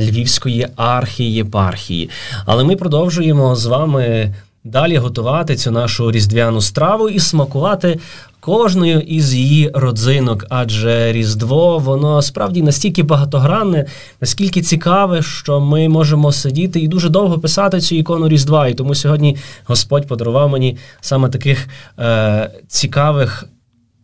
львівської 0.00 0.68
архієпархії. 0.76 2.10
Але 2.46 2.64
ми 2.64 2.76
продовжуємо 2.76 3.56
з 3.56 3.66
вами 3.66 4.34
далі 4.64 4.96
готувати 4.96 5.56
цю 5.56 5.70
нашу 5.70 6.10
різдвяну 6.10 6.60
страву 6.60 7.08
і 7.08 7.18
смакувати 7.18 7.98
кожною 8.40 9.00
із 9.00 9.34
її 9.34 9.70
родзинок, 9.74 10.44
адже 10.48 11.12
Різдво 11.12 11.78
воно 11.78 12.22
справді 12.22 12.62
настільки 12.62 13.02
багатогранне, 13.02 13.86
наскільки 14.20 14.62
цікаве, 14.62 15.22
що 15.22 15.60
ми 15.60 15.88
можемо 15.88 16.32
сидіти 16.32 16.80
і 16.80 16.88
дуже 16.88 17.08
довго 17.08 17.38
писати 17.38 17.80
цю 17.80 17.94
ікону 17.94 18.28
Різдва. 18.28 18.68
І 18.68 18.74
тому 18.74 18.94
сьогодні 18.94 19.36
Господь 19.64 20.08
подарував 20.08 20.50
мені 20.50 20.78
саме 21.00 21.28
таких 21.28 21.68
е, 21.98 22.50
цікавих, 22.68 23.44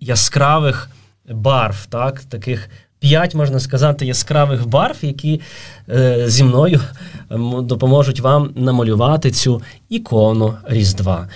яскравих 0.01 0.91
барв, 1.31 1.87
так, 1.87 2.21
таких. 2.21 2.69
П'ять, 3.01 3.35
можна 3.35 3.61
сказати, 3.61 4.07
яскравих 4.07 4.67
барв, 4.67 4.97
які 5.03 5.41
е, 5.89 6.25
зі 6.27 6.45
мною 6.45 6.81
допоможуть 7.63 8.21
вам 8.21 8.51
намалювати 8.57 9.31
цю 9.31 9.63
ікону 9.89 10.55
Різдва. 10.69 11.29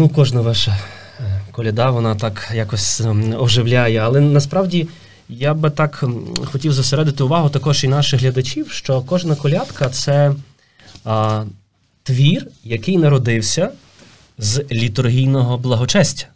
Ну, 0.00 0.08
кожна 0.08 0.40
ваша 0.40 0.78
е, 1.20 1.40
коляда, 1.52 1.90
вона 1.90 2.14
так 2.14 2.50
якось 2.54 3.00
ем, 3.00 3.34
оживляє. 3.38 3.98
Але 3.98 4.20
насправді 4.20 4.88
я 5.28 5.54
би 5.54 5.70
так 5.70 6.00
ем, 6.02 6.24
хотів 6.44 6.72
зосередити 6.72 7.22
увагу 7.24 7.48
також 7.48 7.84
і 7.84 7.88
наших 7.88 8.20
глядачів, 8.20 8.70
що 8.70 9.00
кожна 9.00 9.34
колядка 9.34 9.88
це 9.88 10.34
а, 11.04 11.44
твір, 12.02 12.46
який 12.64 12.98
народився 12.98 13.70
з 14.38 14.64
літургійного 14.72 15.58
благочестя. 15.58 16.26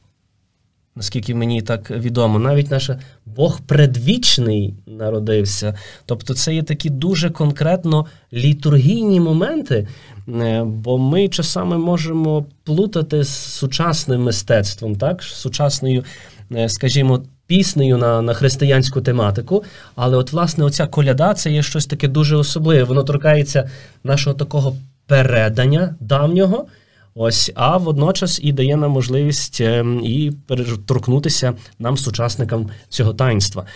Наскільки 0.97 1.35
мені 1.35 1.63
так 1.63 1.91
відомо, 1.91 2.39
навіть 2.39 2.71
наш 2.71 2.91
Бог 3.27 3.61
предвічний 3.61 4.75
народився. 4.87 5.75
Тобто 6.07 6.35
це 6.35 6.55
є 6.55 6.63
такі 6.63 6.91
дуже 6.91 7.31
конкретно 7.31 8.07
літургійні 8.33 9.21
моменти, 9.21 9.89
е, 10.29 10.65
бо 10.65 10.99
ми 10.99 11.29
часами 11.29 11.79
можемо 11.79 12.47
плутати 12.65 13.25
з 13.25 13.29
сучасним 13.29 14.23
мистецтвом, 14.23 14.97
так? 14.97 15.23
сучасною, 15.23 16.05
е, 16.53 16.69
скажімо, 16.69 17.23
піснею 17.47 17.99
на, 17.99 18.23
на 18.23 18.35
християнську 18.35 19.01
тематику. 19.01 19.65
Але 19.95 20.17
от, 20.17 20.33
власне, 20.33 20.65
оця 20.65 20.87
коляда 20.87 21.35
це 21.35 21.51
є 21.51 21.63
щось 21.63 21.87
таке 21.87 22.09
дуже 22.09 22.37
особливе. 22.37 22.85
Воно 22.85 23.03
торкається 23.03 23.71
нашого 24.05 24.37
такого 24.37 24.77
передання 25.07 25.95
давнього. 26.01 26.67
Ось, 27.15 27.53
а 27.55 27.77
водночас 27.77 28.41
і 28.43 28.53
дає 28.53 28.77
нам 28.77 28.91
можливість 28.91 29.61
е, 29.61 29.85
і 30.03 30.33
переторкнутися 30.47 31.55
нам, 31.79 31.97
сучасникам 31.97 32.71
цього 32.89 33.15
таїнства. 33.15 33.67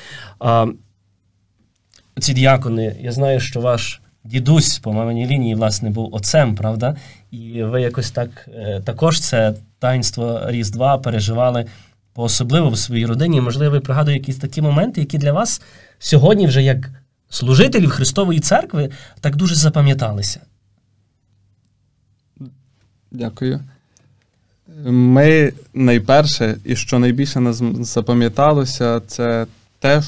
А, 0.41 0.67
ці 2.21 2.35
діакони, 2.35 2.97
я 3.01 3.13
знаю, 3.13 3.41
що 3.41 3.61
ваш 3.61 4.01
дідусь 4.25 4.79
по 4.79 4.93
маминій 4.93 5.27
лінії, 5.27 5.55
власне, 5.55 5.91
був 5.91 6.15
отцем, 6.15 6.55
правда? 6.55 6.97
І 7.31 7.63
ви 7.63 7.83
якось 7.83 8.11
так 8.11 8.49
е, 8.55 8.83
також 8.85 9.21
це 9.21 9.55
таїнство 9.79 10.41
Різдва 10.47 10.99
переживали 10.99 11.67
по-особливо 12.13 12.69
в 12.69 12.79
своїй 12.79 13.07
родині. 13.07 13.41
Можливо, 13.41 13.73
ви 13.73 13.81
пригадуєте 13.81 14.21
якісь 14.21 14.37
такі 14.37 14.63
моменти, 14.63 15.01
які 15.01 15.19
для 15.19 15.33
вас 15.33 15.63
сьогодні, 15.99 16.47
вже 16.47 16.63
як 16.63 16.91
служителів 17.29 17.91
Христової 17.91 18.41
церкви, 18.41 18.91
так 19.21 19.37
дуже 19.37 19.55
запам'яталися. 19.55 20.41
Дякую. 23.11 23.61
Ми 24.87 25.53
найперше, 25.75 26.57
і 26.65 26.77
що 26.77 26.99
найбільше 26.99 27.41
нас 27.41 27.63
запам'яталося, 27.81 29.01
це 29.07 29.47
те, 29.79 30.03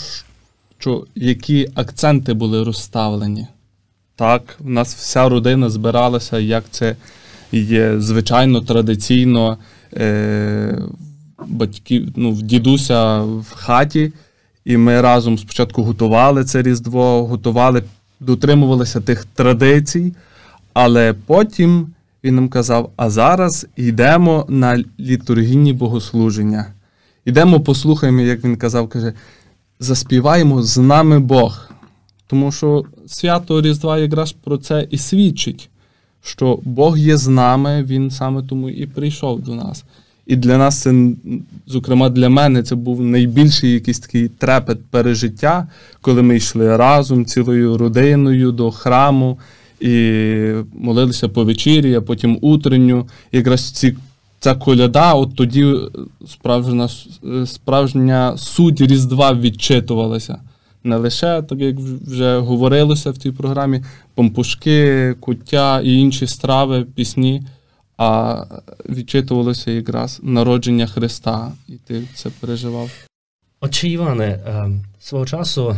що 0.79 1.07
які 1.15 1.69
акценти 1.75 2.35
були 2.35 2.65
розставлені. 2.65 3.47
Так, 4.17 4.57
в 4.59 4.71
нас 4.71 4.95
вся 4.95 5.29
родина 5.29 5.71
збиралася, 5.71 6.39
як 6.39 6.65
це 6.71 6.97
є 7.53 8.01
звичайно 8.01 8.61
традиційно 8.61 9.59
е, 9.95 10.79
батьків, 11.47 12.13
ну, 12.17 12.33
дідуся 12.33 13.23
в 13.23 13.47
хаті, 13.51 14.13
і 14.65 14.77
ми 14.77 15.01
разом 15.01 15.39
спочатку 15.39 15.83
готували 15.83 16.45
це 16.45 16.63
Різдво, 16.63 17.27
готували, 17.27 17.83
дотримувалися 18.21 19.01
тих 19.01 19.25
традицій, 19.25 20.15
але 20.73 21.15
потім 21.27 21.87
він 22.25 22.35
нам 22.35 22.49
казав: 22.49 22.91
а 22.97 23.11
зараз 23.11 23.67
йдемо 23.77 24.47
на 24.49 24.85
літургійні 25.01 25.73
богослуження. 25.73 26.67
Йдемо, 27.25 27.61
послухаємо, 27.61 28.21
як 28.21 28.45
він 28.45 28.57
казав, 28.57 28.89
каже, 28.89 29.13
заспіваємо 29.81 30.63
з 30.63 30.79
нами 30.79 31.19
Бог. 31.19 31.71
Тому 32.27 32.53
що 32.53 32.85
свято 33.07 33.63
Різдва 33.63 33.99
якраз 33.99 34.33
про 34.33 34.59
це 34.59 34.87
і 34.91 34.99
свідчить, 34.99 35.71
що 36.23 36.59
Бог 36.63 36.99
є 36.99 37.17
з 37.17 37.29
нами, 37.29 37.83
Він 37.83 38.11
саме 38.11 38.43
тому 38.43 38.71
і 38.71 38.87
прийшов 38.87 39.41
до 39.41 39.55
нас. 39.55 39.85
І 40.27 40.37
для 40.37 40.59
нас 40.59 40.83
це, 40.83 40.95
зокрема, 41.67 42.09
для 42.09 42.29
мене, 42.29 42.63
це 42.63 42.75
був 42.75 43.01
найбільший 43.01 43.73
якийсь 43.73 43.99
такий 43.99 44.29
трепет 44.29 44.79
пережиття, 44.91 45.67
коли 46.01 46.23
ми 46.23 46.37
йшли 46.37 46.77
разом 46.77 47.25
цілою 47.25 47.79
родиною 47.79 48.53
до 48.53 48.71
храму 48.71 49.39
і 49.81 50.53
молилися 50.73 51.29
по 51.29 51.45
вечірі, 51.45 51.95
а 51.95 52.01
потім 52.01 52.39
утренню. 52.41 53.09
Якраз 53.33 53.71
ці, 53.71 53.97
ця 54.41 54.55
коляда, 54.55 55.15
от 55.15 55.37
тоді 55.37 55.75
справжня, 56.27 56.89
справжня 57.47 58.37
суть 58.37 58.81
Різдва 58.81 59.35
відчитувалася. 59.35 60.39
Не 60.85 60.97
лише, 60.97 61.43
так 61.43 61.61
як 61.61 61.77
вже 62.07 62.39
говорилося 62.39 63.11
в 63.11 63.17
цій 63.17 63.33
програмі, 63.33 63.83
помпушки, 64.15 65.15
куття 65.21 65.81
і 65.85 65.95
інші 65.95 66.27
страви, 66.27 66.87
пісні, 66.95 67.43
а 67.97 68.45
відчитувалося 68.89 69.71
якраз 69.71 70.21
народження 70.23 70.87
Христа, 70.87 71.53
і 71.69 71.73
ти 71.73 72.03
це 72.15 72.31
переживав. 72.41 72.91
Отче 73.61 73.89
Іване, 73.89 74.25
е, 74.25 74.71
свого 75.01 75.27
часу 75.27 75.77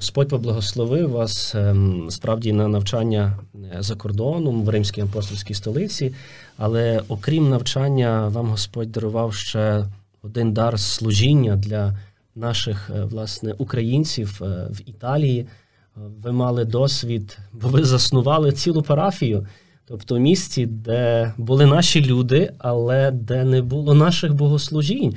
Господь 0.00 0.28
поблагословив 0.28 1.10
вас 1.10 1.54
ем, 1.54 2.06
справді 2.10 2.52
на 2.52 2.68
навчання 2.68 3.38
е, 3.54 3.76
за 3.82 3.94
кордоном 3.94 4.62
в 4.62 4.68
Римській 4.68 5.00
апостольській 5.00 5.54
столиці, 5.54 6.14
але 6.56 7.02
окрім 7.08 7.48
навчання, 7.48 8.28
вам 8.28 8.48
Господь 8.48 8.92
дарував 8.92 9.34
ще 9.34 9.84
один 10.22 10.52
дар 10.52 10.80
служіння 10.80 11.56
для 11.56 11.98
наших 12.34 12.90
е, 12.90 13.04
власне 13.04 13.54
українців 13.58 14.40
е, 14.42 14.68
в 14.70 14.88
Італії. 14.88 15.46
Ви 15.96 16.32
мали 16.32 16.64
досвід, 16.64 17.38
бо 17.52 17.68
ви 17.68 17.84
заснували 17.84 18.52
цілу 18.52 18.82
парафію, 18.82 19.46
тобто 19.84 20.14
в 20.14 20.20
місті, 20.20 20.66
де 20.66 21.34
були 21.36 21.66
наші 21.66 22.04
люди, 22.04 22.52
але 22.58 23.10
де 23.10 23.44
не 23.44 23.62
було 23.62 23.94
наших 23.94 24.34
богослужінь. 24.34 25.14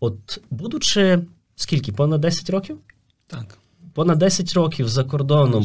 От, 0.00 0.40
будучи 0.50 1.18
скільки, 1.56 1.92
понад 1.92 2.20
10 2.20 2.50
років? 2.50 2.78
Так 3.26 3.58
понад 3.94 4.18
10 4.18 4.52
років 4.52 4.88
за 4.88 5.04
кордоном. 5.04 5.64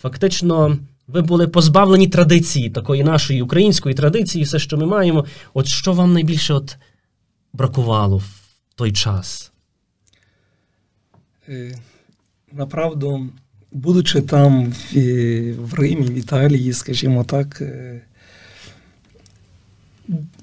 Фактично, 0.00 0.78
ви 1.06 1.22
були 1.22 1.48
позбавлені 1.48 2.08
традиції, 2.08 2.70
такої 2.70 3.04
нашої 3.04 3.42
української 3.42 3.94
традиції, 3.94 4.44
все, 4.44 4.58
що 4.58 4.76
ми 4.76 4.86
маємо. 4.86 5.24
От 5.54 5.66
що 5.66 5.92
вам 5.92 6.12
найбільше 6.12 6.54
от 6.54 6.76
бракувало 7.52 8.16
в 8.16 8.30
той 8.74 8.92
час? 8.92 9.52
Е, 11.48 11.78
направду, 12.52 13.28
будучи 13.72 14.20
там 14.20 14.72
в, 14.72 14.94
в 15.52 15.74
Римі, 15.74 16.06
в 16.06 16.14
Італії, 16.14 16.72
скажімо 16.72 17.24
так, 17.24 17.60
е, 17.60 18.00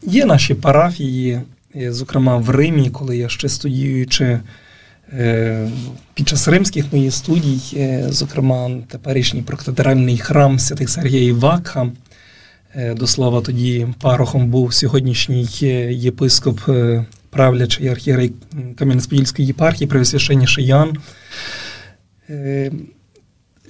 є 0.03 0.25
наші 0.25 0.53
парафії, 0.53 1.41
е, 1.75 1.93
зокрема 1.93 2.37
в 2.37 2.49
Римі, 2.49 2.89
коли 2.89 3.17
я 3.17 3.29
ще 3.29 3.49
студіюючи 3.49 4.25
Е, 4.25 4.41
під 6.13 6.27
час 6.27 6.47
римських 6.47 6.93
моїх 6.93 7.13
студій, 7.13 7.61
е, 7.73 8.05
зокрема, 8.09 8.71
теперішній 8.87 9.41
прокатедральний 9.41 10.17
храм 10.17 10.59
святих 10.59 10.89
Сергія 10.89 11.33
Вакха, 11.33 11.91
е, 12.75 12.93
до 12.93 13.07
слова, 13.07 13.41
тоді 13.41 13.87
парохом 14.01 14.47
був 14.47 14.73
сьогоднішній 14.73 15.47
єпископ, 15.91 16.59
правлячий 17.29 17.87
архієрей 17.87 18.31
Кам'янець-Подільської 18.75 19.41
єпархії, 19.41 19.87
Превосвященніший 19.87 20.65
Ян. 20.65 20.97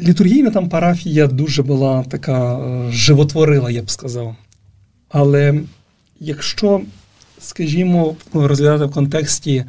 Літургійна 0.01 0.51
там 0.51 0.69
парафія 0.69 1.27
дуже 1.27 1.63
була 1.63 2.03
така 2.03 2.59
животворила, 2.89 3.71
я 3.71 3.81
б 3.81 3.89
сказав. 3.89 4.35
Але 5.09 5.61
якщо, 6.19 6.81
скажімо, 7.39 8.15
розглядати 8.33 8.85
в 8.85 8.91
контексті 8.91 9.51
Е, 9.57 9.65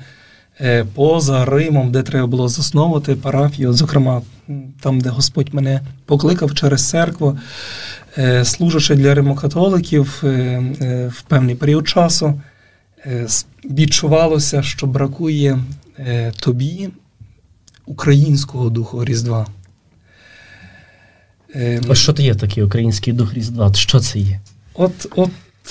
поза 0.95 1.45
Римом, 1.45 1.92
де 1.92 2.03
треба 2.03 2.27
було 2.27 2.49
засновувати 2.49 3.14
парафію, 3.14 3.73
зокрема 3.73 4.23
там, 4.81 5.01
де 5.01 5.09
Господь 5.09 5.55
мене 5.55 5.81
покликав 6.05 6.55
через 6.55 6.88
церкву, 6.88 7.38
е, 8.19 8.45
служачи 8.45 8.95
для 8.95 9.14
римокатоликів 9.14 10.23
е, 10.25 11.11
в 11.14 11.23
певний 11.23 11.55
період 11.55 11.88
часу, 11.88 12.40
відчувалося, 13.64 14.62
що 14.62 14.87
бракує 14.87 15.59
тобі 16.40 16.88
українського 17.87 18.71
духу 18.71 19.05
Різдва. 19.05 19.47
А 21.88 21.95
що 21.95 22.12
це 22.12 22.23
є 22.23 22.35
такий 22.35 22.62
український 22.62 23.12
дух 23.12 23.35
Різдва? 23.35 23.75
Що 23.75 24.01
це 24.01 24.19
є? 24.19 24.40
От, 24.75 25.07
от 25.16 25.31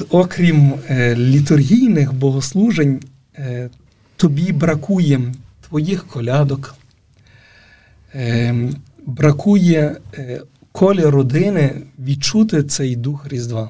окрім 0.10 0.74
літургійних 1.16 2.14
богослужень, 2.14 3.00
тобі 4.18 4.52
бракує 4.52 5.34
твоїх 5.68 6.08
колядок, 6.08 6.76
е, 8.16 8.56
бракує 9.06 9.98
е, 10.14 10.42
колі 10.72 11.04
родини 11.04 11.82
відчути 12.00 12.64
цей 12.64 12.96
дух 12.96 13.28
Різдва. 13.28 13.70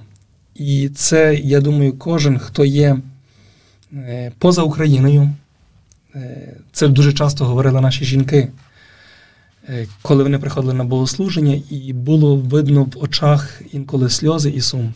І 0.56 0.90
це, 0.90 1.36
я 1.36 1.62
думаю, 1.62 1.94
кожен, 1.94 2.40
хто 2.40 2.66
є 2.66 2.98
е, 3.94 4.32
поза 4.40 4.62
Україною, 4.62 5.30
е, 6.16 6.54
це 6.72 6.88
дуже 6.88 7.14
часто 7.14 7.46
говорили 7.46 7.82
наші 7.82 8.06
жінки, 8.06 8.48
коли 10.02 10.24
вони 10.24 10.40
приходили 10.40 10.74
на 10.74 10.84
богослуження, 10.84 11.62
і 11.70 11.94
було 11.94 12.36
видно 12.36 12.84
в 12.84 13.04
очах 13.04 13.62
інколи 13.72 14.10
сльози 14.10 14.50
і 14.50 14.62
сум. 14.62 14.94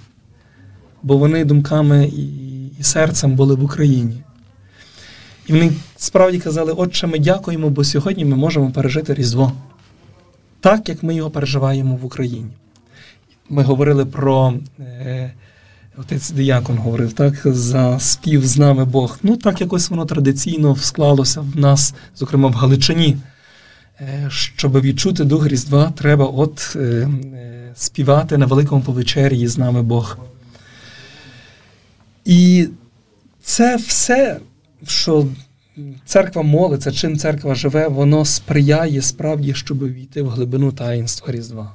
Бо 1.04 1.18
вони 1.18 1.46
думками 1.46 2.06
і 2.80 2.84
серцем 2.84 3.36
були 3.36 3.56
в 3.56 3.64
Україні. 3.64 4.24
І 5.50 5.54
вони 5.54 5.72
справді 5.98 6.40
казали, 6.40 6.72
отче, 6.72 7.08
ми 7.08 7.20
дякуємо, 7.20 7.70
бо 7.70 7.84
сьогодні 7.84 8.26
ми 8.26 8.36
можемо 8.36 8.72
пережити 8.72 9.14
Різдво 9.14 9.52
так, 10.60 10.90
як 10.90 11.04
ми 11.04 11.16
його 11.16 11.30
переживаємо 11.30 11.96
в 11.96 12.06
Україні. 12.06 12.46
Ми 13.50 13.64
говорили 13.64 14.06
про 14.06 14.54
е, 14.80 15.34
отець 15.98 16.32
Діякон 16.32 16.78
говорив, 16.78 17.14
так, 17.14 17.42
за 17.46 18.00
спів 18.00 18.48
з 18.48 18.58
нами 18.58 18.86
Бог. 18.86 19.20
Ну, 19.24 19.38
так 19.38 19.62
якось 19.62 19.90
воно 19.90 20.06
традиційно 20.06 20.76
склалося 20.76 21.42
в 21.42 21.60
нас, 21.60 21.94
зокрема 22.16 22.50
в 22.50 22.54
Галичині. 22.54 23.18
Е, 24.02 24.28
щоб 24.30 24.82
відчути 24.82 25.24
дух 25.24 25.48
Різдва, 25.48 25.94
треба 25.98 26.26
от 26.26 26.74
е, 26.76 26.80
е, 26.80 27.72
співати 27.76 28.38
на 28.38 28.46
великому 28.46 28.82
повечерії 28.82 29.48
з 29.48 29.58
нами 29.58 29.82
Бог. 29.82 30.18
І 32.26 32.68
це 33.42 33.76
все 33.76 34.40
що 34.88 35.28
церква 36.06 36.42
молиться, 36.42 36.92
чим 36.92 37.18
церква 37.18 37.56
живе, 37.56 37.88
воно 37.88 38.26
сприяє 38.26 39.02
справді, 39.02 39.54
щоб 39.54 39.88
війти 39.88 40.22
в 40.22 40.30
глибину 40.30 40.72
таїнства 40.72 41.32
Різдва. 41.32 41.74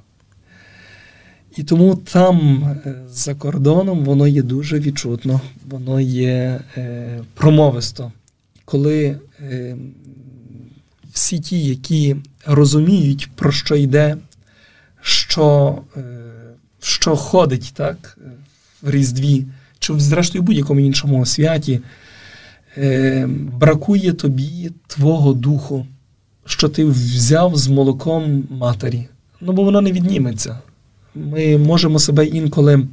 І 1.57 1.63
тому 1.63 1.95
там, 1.95 2.65
е, 2.87 2.95
за 3.09 3.35
кордоном, 3.35 4.05
воно 4.05 4.27
є 4.27 4.43
дуже 4.43 4.79
відчутно, 4.79 5.41
воно 5.69 6.01
є 6.01 6.61
е, 6.77 7.21
промовисто. 7.35 8.13
Коли 8.65 9.19
е, 9.41 9.77
всі 11.13 11.39
ті, 11.39 11.65
які 11.65 12.17
розуміють, 12.47 13.31
про 13.35 13.53
що 13.53 13.77
йде, 13.77 14.17
що 15.01 15.79
е, 15.97 16.03
що 16.81 17.17
ходить 17.17 17.73
так, 17.75 18.19
в 18.83 18.91
Різдві, 18.91 19.47
чи 19.79 19.99
зрештою 19.99 20.43
в 20.43 20.47
будь-якому 20.47 20.81
іншому 20.81 21.27
святі, 21.27 21.81
е, 22.79 23.27
бракує 23.59 24.13
тобі 24.13 24.71
твого 24.87 25.33
духу, 25.33 25.87
що 26.47 26.69
ти 26.69 26.85
взяв 26.85 27.57
з 27.57 27.69
молоком 27.69 28.45
матері. 28.51 29.09
Ну, 29.41 29.53
бо 29.53 29.63
воно 29.63 29.81
не 29.81 29.93
відніметься. 29.93 30.59
Ми 31.15 31.59
можемо 31.59 31.99
себе 31.99 32.27
інколи 32.27 32.89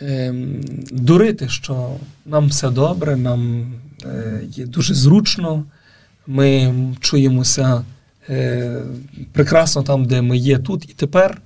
ем, 0.00 0.60
дурити, 0.92 1.48
що 1.48 1.90
нам 2.26 2.48
все 2.48 2.70
добре, 2.70 3.16
нам 3.16 3.72
е, 4.04 4.40
є 4.50 4.66
дуже 4.66 4.94
зручно, 4.94 5.64
ми 6.26 6.74
чуємося 7.00 7.84
е, 8.28 8.82
прекрасно 9.32 9.82
там, 9.82 10.04
де 10.04 10.22
ми 10.22 10.36
є 10.36 10.58
тут 10.58 10.84
і 10.90 10.92
тепер. 10.92 11.42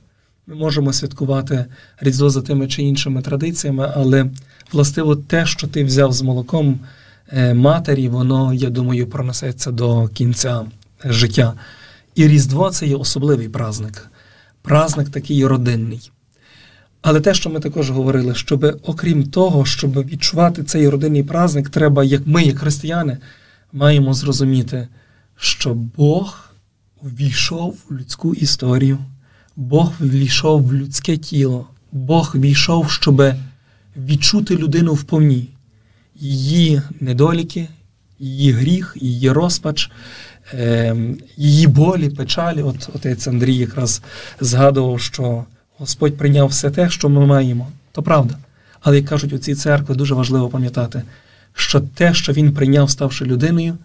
Ми 0.47 0.55
можемо 0.55 0.93
святкувати 0.93 1.65
Різдво 2.01 2.31
за 2.31 2.43
тими 2.43 2.69
чи 2.69 2.83
іншими 2.83 3.23
традиціями, 3.23 3.93
але 3.95 4.31
властиво 4.73 5.17
те, 5.17 5.47
що 5.47 5.67
ти 5.67 5.85
взяв 5.85 6.13
з 6.13 6.23
молоком 6.23 6.81
е, 7.29 7.55
матері, 7.55 8.09
воно, 8.09 8.55
я 8.55 8.71
думаю, 8.71 9.07
пронесеться 9.07 9.71
до 9.71 10.09
кінця 10.09 10.67
життя. 11.05 11.55
І 12.15 12.29
Різдво 12.29 12.71
це 12.71 12.87
є 12.87 12.97
особливий 12.97 13.49
праздник, 13.49 14.11
праздник 14.63 15.09
такий 15.09 15.47
родинний. 15.47 16.11
Але 17.03 17.21
те, 17.21 17.35
що 17.35 17.51
ми 17.51 17.61
також 17.61 17.91
говорили, 17.91 18.35
щоб 18.35 18.81
окрім 18.83 19.25
того, 19.25 19.65
щоб 19.65 20.07
відчувати 20.07 20.63
цей 20.63 20.89
родинний 20.89 21.23
праздник, 21.23 21.69
треба, 21.69 22.05
як 22.05 22.27
ми, 22.27 22.43
як 22.43 22.59
християни, 22.59 23.19
маємо 23.73 24.15
зрозуміти, 24.15 24.89
що 25.37 25.75
Бог 25.75 26.51
ввійшов 27.03 27.79
в 27.89 27.95
людську 27.95 28.35
історію, 28.35 28.99
Бог 29.57 29.93
ввійшов 30.01 30.63
в 30.63 30.75
людське 30.75 31.17
тіло, 31.17 31.67
Бог 31.93 32.37
війшов, 32.37 32.91
щоб 32.91 33.23
відчути 33.97 34.57
людину 34.57 34.95
вповні, 34.95 35.49
її 36.15 36.83
недоліки, 37.01 37.69
її 38.19 38.53
гріх, 38.53 38.97
її 39.01 39.31
розпач, 39.31 39.91
е, 40.53 40.97
її 41.37 41.67
болі, 41.67 42.11
печалі. 42.11 42.63
От 42.63 42.91
отець 42.95 43.27
Андрій 43.27 43.57
якраз 43.57 44.03
згадував, 44.41 45.01
що 45.01 45.45
Господь 45.79 46.17
прийняв 46.17 46.49
все 46.49 46.71
те, 46.71 46.91
що 46.91 47.09
ми 47.09 47.27
маємо. 47.27 47.69
То 47.93 48.03
правда. 48.03 48.39
Але 48.81 48.97
як 48.97 49.07
кажуть 49.07 49.33
у 49.33 49.39
цій 49.39 49.55
церкві, 49.55 49.95
дуже 49.95 50.15
важливо 50.15 50.49
пам'ятати, 50.49 51.03
що 51.53 51.81
те, 51.81 52.15
що 52.15 52.33
Він 52.33 52.53
прийняв, 52.53 52.91
ставши 52.91 53.25
людиною, 53.25 53.79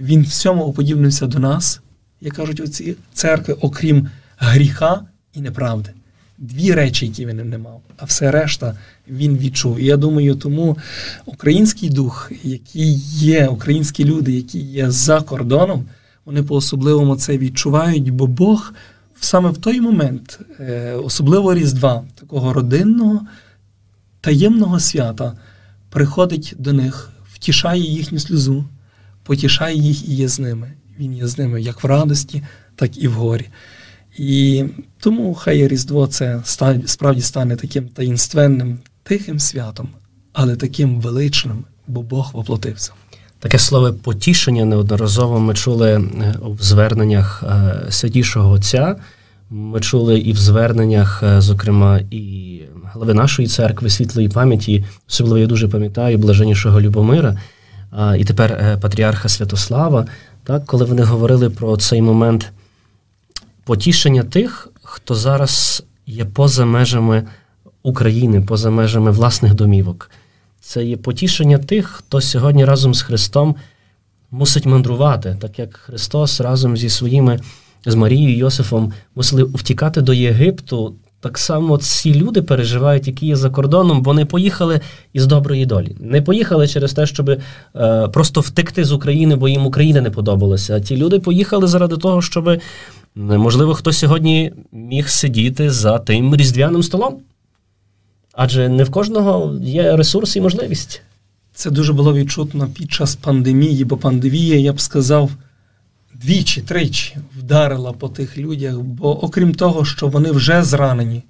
Він 0.00 0.22
всьому 0.22 0.64
уподібнився 0.64 1.26
до 1.26 1.38
нас, 1.38 1.80
як 2.20 2.34
кажуть 2.34 2.60
у 2.60 2.66
цій 2.66 2.96
церкві, 3.12 3.52
окрім 3.52 4.08
гріха 4.38 5.00
і 5.34 5.40
неправди. 5.40 5.90
Дві 6.38 6.72
речі, 6.72 7.06
які 7.06 7.26
він 7.26 7.48
не 7.48 7.58
мав, 7.58 7.80
а 7.96 8.04
все 8.04 8.30
решта 8.30 8.76
він 9.08 9.38
відчув. 9.38 9.78
І 9.78 9.84
я 9.84 9.96
думаю, 9.96 10.34
тому 10.34 10.76
український 11.24 11.90
дух, 11.90 12.32
який 12.42 12.94
є, 13.18 13.46
українські 13.46 14.04
люди, 14.04 14.32
які 14.32 14.58
є 14.58 14.90
за 14.90 15.20
кордоном, 15.20 15.84
вони 16.24 16.42
по-особливому 16.42 17.16
це 17.16 17.38
відчувають, 17.38 18.10
бо 18.10 18.26
Бог 18.26 18.72
саме 19.20 19.50
в 19.50 19.58
той 19.58 19.80
момент, 19.80 20.40
е, 20.60 20.92
особливо 20.92 21.54
Різдва, 21.54 22.04
такого 22.14 22.52
родинного, 22.52 23.26
таємного 24.20 24.80
свята, 24.80 25.32
приходить 25.90 26.54
до 26.58 26.72
них, 26.72 27.10
втішає 27.32 27.82
їхню 27.82 28.18
сльозу, 28.18 28.64
потішає 29.22 29.76
їх 29.76 30.08
і 30.08 30.14
є 30.14 30.28
з 30.28 30.38
ними. 30.38 30.72
Він 30.98 31.14
є 31.14 31.26
з 31.26 31.38
ними 31.38 31.62
як 31.62 31.84
в 31.84 31.86
радості, 31.86 32.42
так 32.76 32.98
і 32.98 33.08
в 33.08 33.12
горі. 33.12 33.48
І 34.18 34.64
тому 35.00 35.34
хай 35.34 35.68
Різдво 35.68 36.06
це 36.06 36.42
справді 36.86 37.22
стане 37.22 37.56
таким 37.56 37.88
таїнственним, 37.88 38.78
тихим 39.02 39.40
святом, 39.40 39.88
але 40.32 40.56
таким 40.56 41.00
величним, 41.00 41.64
бо 41.86 42.02
Бог 42.02 42.30
воплотився. 42.32 42.92
Таке 43.38 43.58
слово 43.58 43.92
потішення 43.92 44.64
неодноразово 44.64 45.40
ми 45.40 45.54
чули 45.54 45.90
е, 45.92 46.34
в 46.42 46.62
зверненнях 46.62 47.42
е, 47.46 47.86
святішого 47.90 48.50
Отця. 48.50 48.96
Ми 49.50 49.80
чули 49.80 50.18
і 50.18 50.32
в 50.32 50.36
зверненнях, 50.36 51.22
е, 51.22 51.40
зокрема, 51.40 52.00
і 52.10 52.60
глави 52.84 53.14
нашої 53.14 53.48
церкви 53.48 53.90
світлої 53.90 54.28
пам'яті, 54.28 54.84
особливо 55.08 55.38
я 55.38 55.46
дуже 55.46 55.68
пам'ятаю 55.68 56.18
блаженнішого 56.18 56.80
Любомира, 56.80 57.38
і 58.18 58.24
тепер 58.24 58.78
патріарха 58.80 59.28
Святослава, 59.28 60.06
так, 60.44 60.66
коли 60.66 60.84
вони 60.84 61.02
говорили 61.02 61.50
про 61.50 61.76
цей 61.76 62.02
момент 62.02 62.52
потішення 63.64 64.22
тих, 64.22 64.68
хто 64.82 65.14
зараз 65.14 65.84
є 66.06 66.24
поза 66.24 66.64
межами 66.64 67.26
України, 67.82 68.40
поза 68.40 68.70
межами 68.70 69.10
власних 69.10 69.54
домівок. 69.54 70.10
Це 70.60 70.84
є 70.84 70.96
потішення 70.96 71.58
тих, 71.58 71.86
хто 71.86 72.20
сьогодні 72.20 72.64
разом 72.64 72.94
з 72.94 73.02
Христом 73.02 73.54
мусить 74.30 74.66
мандрувати, 74.66 75.36
так 75.40 75.58
як 75.58 75.76
Христос 75.76 76.40
разом 76.40 76.76
зі 76.76 76.88
своїми, 76.88 77.40
з 77.86 77.94
Марією 77.94 78.34
і 78.34 78.38
Йосифом 78.38 78.92
мусили 79.14 79.44
втікати 79.44 80.00
до 80.00 80.12
Єгипту. 80.12 80.94
Так 81.20 81.38
само 81.38 81.78
ці 81.78 82.14
люди 82.14 82.42
переживають, 82.42 83.06
які 83.06 83.26
є 83.26 83.36
за 83.36 83.50
кордоном, 83.50 84.02
бо 84.02 84.14
не 84.14 84.24
поїхали 84.24 84.80
із 85.12 85.26
доброї 85.26 85.66
долі. 85.66 85.96
Не 86.00 86.22
поїхали 86.22 86.68
через 86.68 86.92
те, 86.92 87.06
щоб 87.06 87.30
е, 87.30 87.40
просто 88.08 88.40
втекти 88.40 88.84
з 88.84 88.92
України, 88.92 89.36
бо 89.36 89.48
їм 89.48 89.66
Україна 89.66 90.00
не 90.00 90.10
подобалася. 90.10 90.76
А 90.76 90.80
ті 90.80 90.96
люди 90.96 91.18
поїхали 91.18 91.66
заради 91.66 91.96
того, 91.96 92.22
щоб 92.22 92.60
Можливо, 93.14 93.74
хто 93.74 93.92
сьогодні 93.92 94.52
міг 94.72 95.08
сидіти 95.08 95.70
за 95.70 95.98
тим 95.98 96.36
різдвяним 96.36 96.82
столом? 96.82 97.20
Адже 98.32 98.68
не 98.68 98.84
в 98.84 98.90
кожного 98.90 99.58
є 99.62 99.96
ресурс 99.96 100.36
і 100.36 100.40
можливість. 100.40 101.02
Це 101.54 101.70
дуже 101.70 101.92
було 101.92 102.14
відчутно 102.14 102.68
під 102.68 102.92
час 102.92 103.16
пандемії, 103.16 103.84
бо 103.84 103.96
пандемія, 103.96 104.58
я 104.58 104.72
б 104.72 104.80
сказав, 104.80 105.30
двічі, 106.14 106.62
тричі 106.62 107.16
вдарила 107.38 107.92
по 107.92 108.08
тих 108.08 108.38
людях, 108.38 108.78
бо 108.78 109.24
окрім 109.24 109.54
того, 109.54 109.84
що 109.84 110.08
вони 110.08 110.30
вже 110.30 110.62
зранені, 110.62 111.22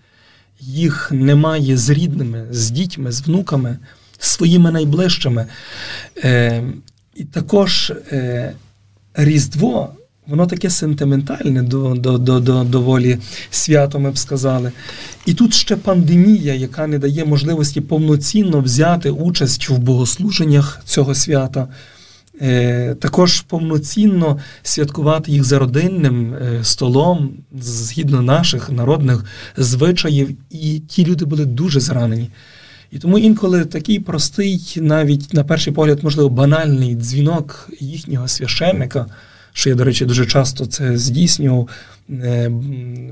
їх 0.61 1.13
немає 1.13 1.77
з 1.77 1.91
рідними, 1.91 2.47
з 2.51 2.71
дітьми, 2.71 3.13
з 3.13 3.23
внуками, 3.27 3.79
своїми 4.19 4.71
найближчими. 4.71 5.47
Е, 6.17 6.65
І 7.15 7.25
також 7.25 7.93
е, 8.13 8.55
Різдво 9.15 9.93
Воно 10.27 10.47
таке 10.47 10.71
сентиментальне 10.71 11.63
до, 11.63 11.95
до, 11.95 12.19
до, 12.19 12.41
до, 12.41 12.65
доволі 12.65 13.19
свято, 13.51 14.01
ми 14.01 14.11
б 14.11 14.19
сказали. 14.19 14.73
І 15.27 15.35
тут 15.35 15.55
ще 15.55 15.77
пандемія, 15.77 16.55
яка 16.55 16.87
не 16.87 16.99
дає 16.99 17.25
можливості 17.25 17.81
повноцінно 17.81 18.61
взяти 18.61 19.11
участь 19.11 19.69
в 19.69 19.79
богослуженнях 19.79 20.81
цього 20.85 21.15
свята. 21.15 21.69
Е, 22.41 22.95
також 22.95 23.41
повноцінно 23.41 24.39
святкувати 24.63 25.33
їх 25.33 25.45
за 25.45 25.59
родинним 25.59 26.35
е, 26.35 26.61
столом 26.63 27.31
згідно 27.61 28.23
наших 28.23 28.71
народних 28.71 29.25
звичаїв, 29.57 30.37
і 30.51 30.79
ті 30.79 31.07
люди 31.07 31.25
були 31.25 31.45
дуже 31.45 31.81
зранені. 31.81 32.31
І 32.91 32.99
тому 32.99 33.19
інколи 33.19 33.65
такий 33.65 34.01
простий, 34.01 34.75
навіть 34.77 35.35
на 35.35 35.45
перший 35.45 35.73
погляд, 35.73 35.99
можливо, 36.03 36.29
банальний 36.29 36.95
дзвінок 36.95 37.71
їхнього 37.81 38.29
священника– 38.29 39.07
що 39.57 39.71
я, 39.71 39.77
до 39.77 39.85
речі, 39.85 40.05
дуже 40.05 40.27
часто 40.27 40.67
це 40.67 40.99
здійснював. 40.99 41.69
Е, 42.11 42.51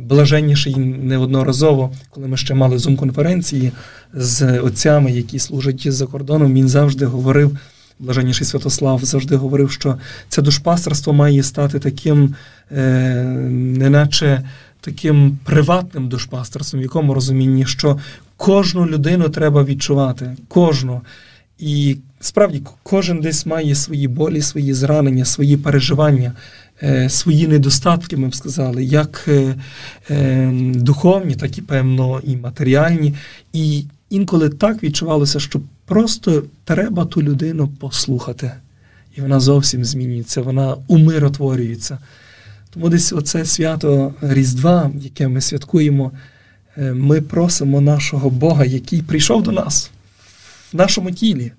блаженніший 0.01 0.77
неодноразово, 0.77 1.93
коли 2.11 2.29
ми 2.29 2.37
ще 2.37 2.55
мали 2.55 2.79
зум-конференції 2.79 3.73
з 4.15 4.59
отцями, 4.59 5.13
які 5.13 5.39
служать 5.39 5.93
за 5.93 6.07
кордоном, 6.07 6.55
він 6.55 6.69
завжди 6.69 7.07
говорив. 7.07 7.59
Блаженніший 7.99 8.47
Святослав 8.47 9.05
завжди 9.05 9.37
говорив, 9.37 9.71
що 9.71 9.99
це 10.29 10.43
душпастерство 10.43 11.13
має 11.13 11.43
стати 11.43 11.79
таким, 11.79 12.35
е, 12.73 13.25
неначе 13.51 14.43
таким 14.81 15.39
приватним 15.45 16.09
душпастерством, 16.09 16.81
в 16.81 16.83
якому 16.83 17.15
розумінні, 17.15 17.67
що 17.67 17.99
кожну 18.37 18.87
людину 18.87 19.29
треба 19.29 19.65
відчувати, 19.65 20.37
кожну. 20.49 21.01
І 21.59 21.97
справді 22.23 22.63
кожен 22.83 23.21
десь 23.21 23.47
має 23.47 23.75
свої 23.75 24.09
болі, 24.09 24.43
свої 24.43 24.75
зранення, 24.75 25.25
свої 25.25 25.57
переживання, 25.57 26.33
е, 26.83 27.09
свої 27.09 27.49
недостатки, 27.49 28.17
ми 28.17 28.29
б 28.29 28.35
сказали, 28.35 28.85
як 28.85 29.25
е, 29.29 29.55
е, 30.11 30.51
духовні, 30.75 31.35
так 31.35 31.59
і 31.59 31.63
певно, 31.63 32.21
і 32.25 32.37
матеріальні. 32.37 33.15
І 33.53 33.85
інколи 34.11 34.49
так 34.49 34.83
відчувалося, 34.83 35.41
що 35.41 35.61
просто 35.85 36.43
треба 36.65 37.05
ту 37.05 37.23
людину 37.23 37.69
послухати. 37.69 38.53
І 39.17 39.21
вона 39.21 39.41
зовсім 39.41 39.85
змінюється, 39.85 40.43
вона 40.43 40.77
умиротворюється. 40.87 41.99
Тому 42.71 42.89
десь 42.89 43.13
оце 43.13 43.45
свято 43.45 44.15
Різдва, 44.21 44.91
яке 45.01 45.29
ми 45.29 45.41
святкуємо, 45.41 46.13
ми 46.77 47.21
просимо 47.21 47.81
нашого 47.81 48.31
Бога, 48.31 48.65
який 48.65 49.03
прийшов 49.03 49.43
до 49.43 49.53
нас 49.53 49.91
в 50.73 50.77
нашому 50.77 51.11
тілі, 51.11 51.53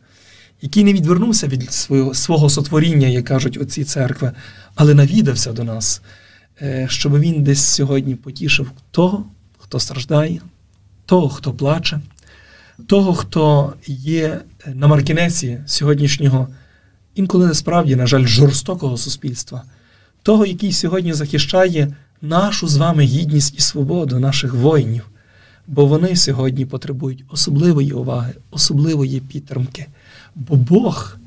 який 0.64 0.84
не 0.84 0.94
відвернувся 0.94 1.48
від 1.48 1.74
свого 1.74 2.14
свого 2.14 2.50
сотворіння, 2.50 3.08
як 3.08 3.26
кажуть 3.26 3.58
оці 3.62 3.84
церкви, 3.84 4.32
але 4.76 4.94
навідався 4.94 5.54
до 5.54 5.64
нас, 5.64 6.02
е, 6.62 6.88
щоб 6.90 7.20
він 7.20 7.44
десь 7.44 7.66
сьогодні 7.66 8.16
потішив 8.16 8.72
того, 8.92 9.26
хто 9.58 9.80
страждає, 9.80 10.42
того, 11.06 11.30
хто 11.30 11.54
плаче, 11.54 12.02
того, 12.88 13.14
хто 13.14 13.74
є 13.88 14.42
на 14.68 14.88
маркінеці 14.88 15.60
сьогоднішнього, 15.66 16.48
інколи 17.16 17.48
насправді, 17.48 17.96
на 17.96 18.08
жаль, 18.08 18.26
жорстокого 18.26 18.98
суспільства, 18.98 19.64
того, 20.22 20.46
який 20.46 20.72
сьогодні 20.72 21.14
захищає 21.14 21.96
нашу 22.22 22.68
з 22.68 22.78
вами 22.78 23.04
гідність 23.04 23.56
і 23.58 23.62
свободу, 23.62 24.20
наших 24.20 24.54
воїнів, 24.54 25.10
бо 25.68 25.86
вони 25.86 26.16
сьогодні 26.16 26.66
потребують 26.66 27.24
особливої 27.30 27.92
уваги, 27.92 28.34
особливої 28.52 29.20
підтримки. 29.20 29.86
Бо 30.36 30.56
Бог, 30.56 31.18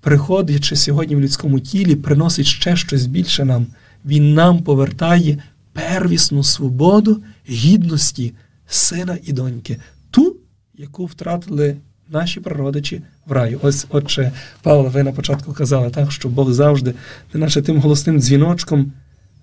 приходячи 0.00 0.76
сьогодні 0.76 1.16
в 1.16 1.20
людському 1.20 1.60
тілі, 1.60 1.96
приносить 1.96 2.46
ще 2.46 2.76
щось 2.76 3.06
більше 3.06 3.44
нам. 3.44 3.66
Він 4.04 4.34
нам 4.34 4.62
повертає 4.62 5.42
первісну 5.72 6.44
свободу, 6.44 7.22
гідності 7.48 8.32
сина 8.68 9.18
і 9.24 9.32
доньки, 9.32 9.76
ту, 10.10 10.36
яку 10.74 11.06
втратили 11.06 11.76
наші 12.08 12.40
прародичі 12.40 13.02
в 13.26 13.32
раю. 13.32 13.58
Ось, 13.62 13.86
отче 13.90 14.32
Павло, 14.62 14.88
ви 14.88 15.02
на 15.02 15.12
початку 15.12 15.52
казали, 15.52 15.90
так, 15.90 16.12
що 16.12 16.28
Бог 16.28 16.52
завжди, 16.52 16.94
наче 17.34 17.62
тим 17.62 17.78
голосним 17.78 18.20
дзвіночком, 18.20 18.92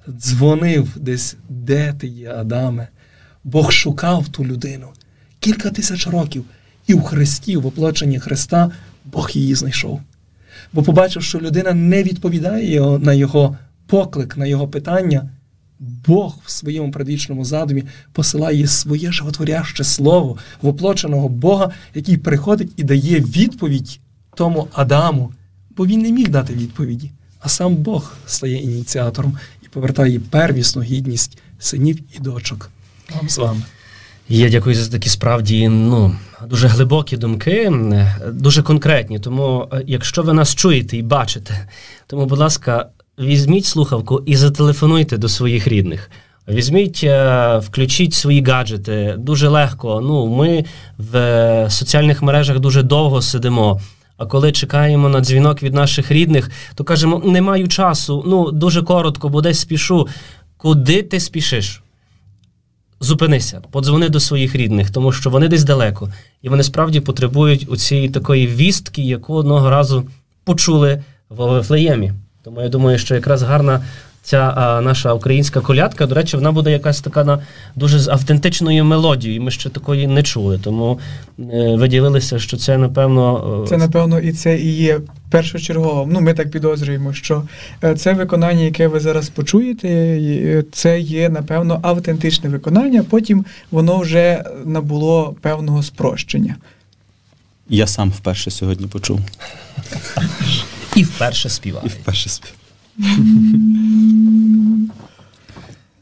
дзвонив 0.10 0.88
десь, 0.96 1.36
де 1.50 1.94
ти 1.94 2.08
є, 2.08 2.32
Адаме. 2.32 2.88
Бог 3.46 3.72
шукав 3.72 4.28
ту 4.28 4.46
людину 4.46 4.88
кілька 5.40 5.70
тисяч 5.70 6.08
років, 6.08 6.46
і 6.88 6.94
в 6.94 7.02
Христі, 7.02 7.58
в 7.58 7.66
оплоченні 7.66 8.20
Христа, 8.20 8.72
Бог 9.06 9.32
її 9.34 9.56
знайшов. 9.56 10.02
Бо 10.74 10.84
побачив, 10.84 11.24
що 11.24 11.40
людина 11.40 11.74
не 11.74 12.04
відповідає 12.04 12.82
на 12.82 13.14
його 13.14 13.58
поклик, 13.88 14.38
на 14.38 14.46
його 14.46 14.68
питання. 14.68 15.30
Бог 15.80 16.38
в 16.46 16.52
своєму 16.52 16.92
предвічному 16.92 17.46
задумі 17.46 17.84
посилає 18.12 18.68
своє 18.68 19.12
животворяще 19.12 19.84
слово 19.84 20.38
воплоченого 20.62 21.30
Бога, 21.30 21.72
який 21.94 22.18
приходить 22.18 22.72
і 22.78 22.84
дає 22.84 23.20
відповідь 23.20 24.00
тому 24.36 24.68
Адаму, 24.74 25.32
бо 25.78 25.86
він 25.86 26.02
не 26.02 26.12
міг 26.12 26.30
дати 26.30 26.54
відповіді, 26.54 27.12
а 27.40 27.50
сам 27.50 27.76
Бог 27.76 28.14
стає 28.26 28.62
ініціатором 28.62 29.38
і 29.64 29.68
повертає 29.68 30.20
первісну 30.20 30.82
гідність 30.82 31.38
синів 31.60 32.00
і 32.18 32.20
дочок. 32.20 32.72
Нам 33.16 33.30
з 33.30 33.38
вами. 33.38 33.62
Я 34.30 34.50
дякую 34.50 34.76
за 34.76 34.92
такі 34.92 35.10
справді 35.10 35.70
ну, 35.70 36.16
дуже 36.48 36.68
глибокі 36.68 37.18
думки, 37.18 37.74
дуже 38.32 38.64
конкретні. 38.64 39.20
Тому, 39.20 39.68
е, 39.74 39.84
якщо 39.88 40.24
ви 40.24 40.34
нас 40.34 40.56
чуєте 40.56 40.98
і 40.98 41.02
бачите, 41.02 41.68
тому, 42.08 42.26
будь 42.26 42.40
ласка, 42.40 42.90
візьміть 43.20 43.66
слухавку 43.66 44.24
і 44.26 44.36
зателефонуйте 44.36 45.18
до 45.18 45.30
своїх 45.30 45.68
рідних. 45.68 46.10
Візьміть, 46.48 47.02
е, 47.04 47.58
включіть 47.58 48.14
свої 48.14 48.44
гаджети 48.44 49.16
дуже 49.18 49.48
легко. 49.48 50.02
Ну, 50.04 50.28
Ми 50.28 50.66
в 50.98 51.68
соціальних 51.70 52.22
мережах 52.22 52.60
дуже 52.60 52.84
довго 52.84 53.22
сидимо. 53.22 53.82
А 54.18 54.26
коли 54.26 54.52
чекаємо 54.52 55.10
на 55.10 55.22
дзвінок 55.22 55.64
від 55.64 55.74
наших 55.74 56.12
рідних, 56.12 56.52
то 56.76 56.84
кажемо, 56.84 57.22
не 57.26 57.42
маю 57.42 57.68
часу, 57.68 58.24
ну 58.28 58.52
дуже 58.52 58.84
коротко, 58.84 59.30
бо 59.30 59.42
десь 59.42 59.60
спішу. 59.60 60.08
Куди 60.58 61.04
ти 61.04 61.20
спішиш? 61.20 61.82
Зупинися, 63.00 63.62
подзвони 63.72 64.10
до 64.10 64.20
своїх 64.20 64.56
рідних, 64.56 64.92
тому 64.92 65.12
що 65.12 65.30
вони 65.30 65.48
десь 65.48 65.64
далеко, 65.64 66.10
і 66.42 66.50
вони 66.50 66.64
справді 66.64 67.00
потребують 67.00 67.66
у 67.70 67.78
цієї 67.78 68.10
такої 68.10 68.48
вістки, 68.48 69.02
яку 69.02 69.34
одного 69.34 69.70
разу 69.70 70.08
почули 70.44 71.04
в 71.30 71.46
Вифлеємі. 71.46 72.14
Тому 72.44 72.62
я 72.62 72.70
думаю, 72.70 72.98
що 72.98 73.16
якраз 73.16 73.42
гарна 73.44 73.82
ця 74.26 74.54
а, 74.56 74.82
наша 74.82 75.14
українська 75.14 75.62
колядка, 75.62 76.06
до 76.06 76.16
речі, 76.16 76.38
вона 76.38 76.52
буде 76.52 76.72
якась 76.72 77.02
така 77.02 77.24
на 77.24 77.40
дуже 77.76 78.00
з 78.00 78.08
автентичною 78.08 78.86
мелодією. 78.86 79.42
Ми 79.42 79.52
ще 79.52 79.70
такої 79.70 80.08
не 80.08 80.24
чули. 80.24 80.60
Тому 80.64 81.00
е, 81.40 81.76
виділилися, 81.76 82.40
що 82.40 82.58
це 82.58 82.78
напевно. 82.78 83.66
Це 83.70 83.78
напевно 83.78 84.20
і 84.20 84.32
це 84.32 84.58
і 84.58 84.76
є 84.76 85.00
першочергово. 85.30 86.08
Ну, 86.12 86.22
ми 86.22 86.34
так 86.34 86.52
підозрюємо, 86.52 87.14
що 87.14 87.44
е, 87.84 87.96
це 87.96 88.14
виконання, 88.14 88.62
яке 88.62 88.88
ви 88.88 89.00
зараз 89.00 89.30
почуєте, 89.30 89.88
е, 89.90 90.64
це 90.72 91.00
є 91.00 91.30
напевно 91.30 91.80
автентичне 91.84 92.50
виконання. 92.50 93.04
Потім 93.10 93.46
воно 93.72 93.98
вже 93.98 94.44
набуло 94.66 95.36
певного 95.42 95.84
спрощення. 95.84 96.56
Я 97.70 97.88
сам 97.88 98.10
вперше 98.10 98.52
сьогодні 98.52 98.88
почув. 98.88 99.20
І 100.96 101.04
вперше 101.04 101.50
співає. 101.50 101.86
І 101.86 101.90
вперше 101.90 102.30
спів. 102.30 102.54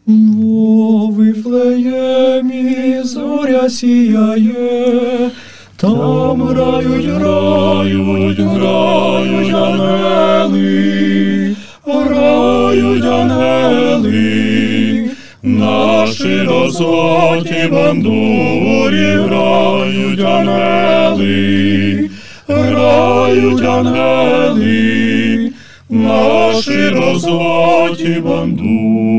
У 0.07 1.11
Вифлеємі 1.11 3.03
зоря 3.03 3.69
сіяє, 3.69 5.31
там 5.75 6.41
грають, 6.41 7.05
грають, 7.05 8.39
грають 8.39 9.53
ангели, 9.53 11.55
грають 11.85 13.05
ангели, 13.05 15.09
наші 15.43 16.41
розлоті 16.41 17.69
бандурі 17.71 19.05
грають 19.05 20.19
ангели, 20.19 22.09
грають 22.47 23.61
ангели, 23.61 25.12
наші 25.93 26.89
розлоті 26.89 28.23
бандури. 28.25 29.13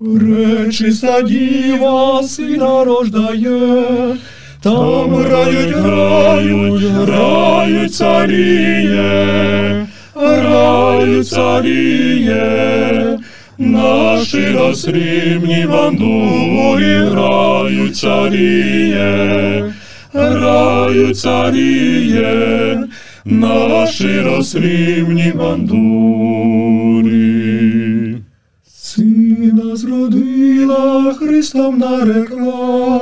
Пречиста 0.00 1.22
діва 1.22 2.22
сина 2.22 2.84
рождає, 2.84 3.84
там 4.60 5.14
грають, 5.14 5.74
грають, 5.74 6.82
грають 6.82 7.94
царіє, 7.94 9.86
грають 10.14 11.28
царіє, 11.28 13.18
наші 13.58 14.48
розсрібні 14.48 15.66
бандурі 15.66 16.94
грають 16.94 17.96
царіє, 17.96 19.64
грають 20.12 21.18
царіє, 21.18 22.78
наші 23.24 24.20
розсрібні 24.20 25.32
бандури. 25.36 27.12
Сина 28.66 29.76
зродила, 29.76 31.14
Христом 31.14 31.78
нарекла, 31.78 33.00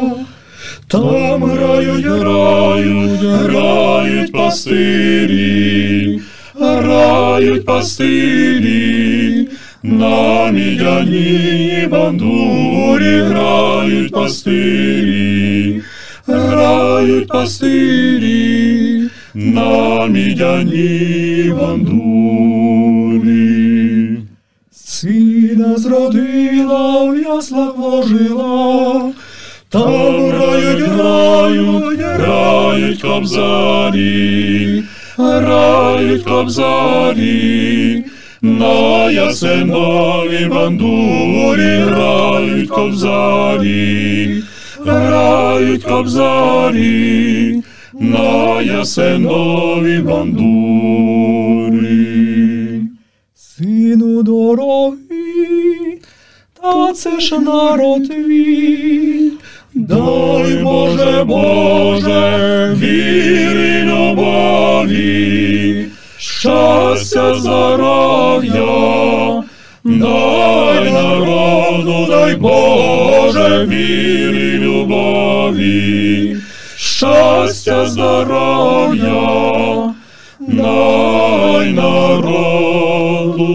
там 0.88 1.44
грають, 1.44 2.06
грають, 2.06 3.20
грають 3.20 4.32
пастирі, 4.32 6.20
грають 6.60 7.64
пастирі, 7.64 9.48
на 9.82 10.50
мідяні 10.50 11.88
бандурі 11.90 13.20
грають 13.20 14.12
пастирі, 14.12 15.82
грають 16.26 17.28
пастирі, 17.28 19.02
на 19.34 20.06
мідяні 20.06 21.54
бандурі. 21.60 22.30
Сина 24.72 25.76
зродила, 25.76 27.04
в 27.10 27.18
яслах 27.18 27.76
вложила, 27.76 29.12
там 29.68 30.30
грають, 30.30 30.80
грають, 30.80 32.00
грають 32.00 33.02
кобзарі, 33.02 34.82
грають 35.18 36.24
кобзарі, 36.24 38.04
на 38.42 39.10
ясенові 39.10 40.46
бандурі 40.46 41.76
грають 41.78 42.70
кобзарі, 42.70 44.42
грають 44.86 45.84
кобзарі, 45.84 47.62
на 47.94 48.62
ясенові 48.62 49.98
бандурі. 49.98 50.50
Сину 53.34 54.22
дорогий, 54.22 55.98
та 56.62 56.92
це 56.92 57.20
ж 57.20 57.38
народ 57.38 58.08
твій, 58.08 59.30
дай 59.74 60.62
Боже, 60.62 61.24
Боже, 61.24 62.74
віри, 62.78 63.84
любові, 63.84 65.86
щастя, 66.16 67.34
здоров'я, 67.34 68.64
дай 69.84 70.92
народу, 70.92 72.06
дай 72.08 72.36
Боже, 72.36 73.66
віри, 73.68 74.58
любові, 74.58 76.36
щастя, 76.80 77.86
здоров'я, 77.88 79.14
дай 80.40 81.72
народу, 81.72 83.48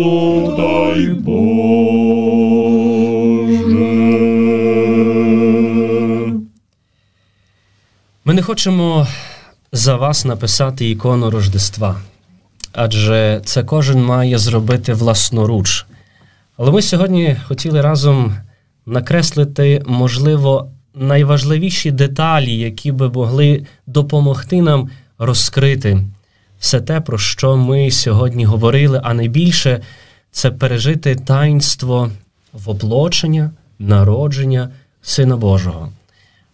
дай 0.57 1.07
Боже. 1.07 1.45
Ми 8.25 8.33
не 8.33 8.41
хочемо 8.41 9.07
за 9.71 9.95
вас 9.95 10.25
написати 10.25 10.89
ікону 10.89 11.29
Рождества, 11.29 11.95
адже 12.73 13.41
це 13.45 13.63
кожен 13.63 14.05
має 14.05 14.37
зробити 14.37 14.93
власноруч. 14.93 15.85
Але 16.57 16.71
ми 16.71 16.81
сьогодні 16.81 17.37
хотіли 17.47 17.81
разом 17.81 18.35
накреслити, 18.85 19.83
можливо, 19.85 20.71
найважливіші 20.95 21.91
деталі, 21.91 22.57
які 22.57 22.91
би 22.91 23.09
могли 23.09 23.65
допомогти 23.87 24.61
нам 24.61 24.89
розкрити 25.17 26.03
все 26.59 26.81
те, 26.81 27.01
про 27.01 27.17
що 27.17 27.57
ми 27.57 27.91
сьогодні 27.91 28.45
говорили, 28.45 29.01
а 29.03 29.13
найбільше 29.13 29.81
це 30.31 30.51
пережити 30.51 31.15
таїнство 31.15 32.11
воплочення, 32.53 33.51
народження 33.79 34.69
Сина 35.01 35.37
Божого. 35.37 35.91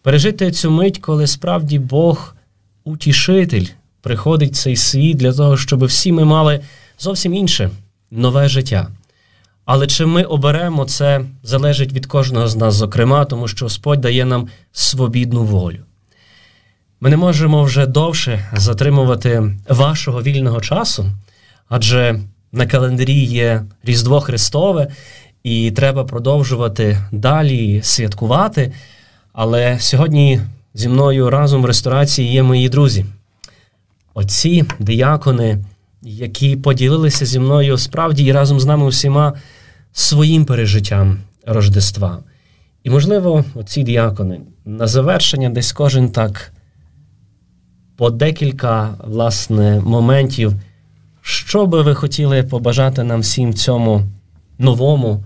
Пережити 0.02 0.52
цю 0.52 0.72
мить, 0.72 0.98
коли 0.98 1.28
справді 1.28 1.80
Бог, 1.80 2.36
утішитель, 2.84 3.66
приходить 4.02 4.54
в 4.54 4.56
цей 4.56 4.76
світ 4.76 5.18
для 5.18 5.34
того, 5.34 5.58
щоб 5.58 5.86
всі 5.86 6.12
ми 6.12 6.26
мали 6.26 6.60
зовсім 7.00 7.34
інше 7.34 7.70
нове 8.12 8.50
життя. 8.50 8.88
Але 9.74 9.88
чи 9.88 10.05
ми 10.05 10.24
оберемо 10.24 10.86
це, 10.86 11.22
залежить 11.43 11.93
від 11.93 12.05
кожного 12.05 12.47
з 12.47 12.55
нас, 12.55 12.74
зокрема, 12.74 13.26
тому 13.26 13.47
що 13.47 13.65
Господь 13.65 14.01
дає 14.01 14.26
нам 14.26 14.47
свобідну 14.72 15.43
волю. 15.43 15.80
Ми 17.01 17.09
не 17.09 17.17
можемо 17.17 17.63
вже 17.63 17.86
довше 17.86 18.49
затримувати 18.53 19.55
вашого 19.69 20.22
вільного 20.22 20.61
часу, 20.61 21.05
адже 21.69 22.19
на 22.51 22.67
календарі 22.67 23.24
є 23.24 23.63
Різдво 23.84 24.22
Христове, 24.22 24.88
і 25.43 25.72
треба 25.72 26.03
продовжувати 26.03 26.97
далі 27.11 27.82
святкувати. 27.84 28.74
Але 29.34 29.80
сьогодні 29.80 30.41
зі 30.74 30.89
мною 30.89 31.30
разом 31.30 31.61
в 31.61 31.65
ресторації 31.65 32.34
є 32.34 32.43
мої 32.43 32.69
друзі, 32.69 33.05
отці, 34.13 34.65
диякони, 34.80 35.65
які 36.01 36.55
поділилися 36.55 37.26
зі 37.26 37.39
мною 37.39 37.78
справді 37.78 38.24
і 38.24 38.32
разом 38.32 38.59
з 38.59 38.65
нами 38.65 38.86
усіма 38.86 39.34
своїм 39.94 40.46
пережиттям 40.46 41.20
Рождества. 41.46 42.20
І, 42.84 42.89
можливо, 42.89 43.46
оці 43.56 43.84
діякони 43.84 44.42
на 44.66 44.88
завершення 44.88 45.50
десь 45.50 45.72
кожен 45.72 46.10
так 46.10 46.52
по 47.96 48.10
декілька 48.10 48.89
власне 49.04 49.80
моментів, 49.80 50.54
що 51.22 51.66
би 51.66 51.82
ви 51.82 51.96
хотіли 51.96 52.44
побажати 52.44 53.04
нам 53.04 53.20
всім 53.20 53.54
цьому 53.54 54.04
новому 54.58 55.24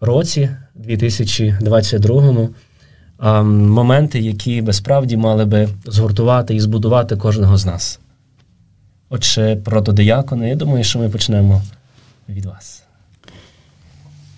році, 0.00 0.50
2022 0.74 2.48
моменти, 3.44 4.20
які 4.20 4.62
би 4.62 4.72
справді 4.72 5.16
мали 5.16 5.44
би 5.44 5.68
згуртувати 5.86 6.54
і 6.54 6.60
збудувати 6.60 7.16
кожного 7.16 7.56
з 7.56 7.66
нас. 7.66 8.00
Отже, 9.08 9.56
протодиякони, 9.56 10.48
я 10.48 10.54
думаю, 10.54 10.84
що 10.84 10.98
ми 10.98 11.08
почнемо 11.08 11.62
від 12.28 12.44
вас. 12.44 12.83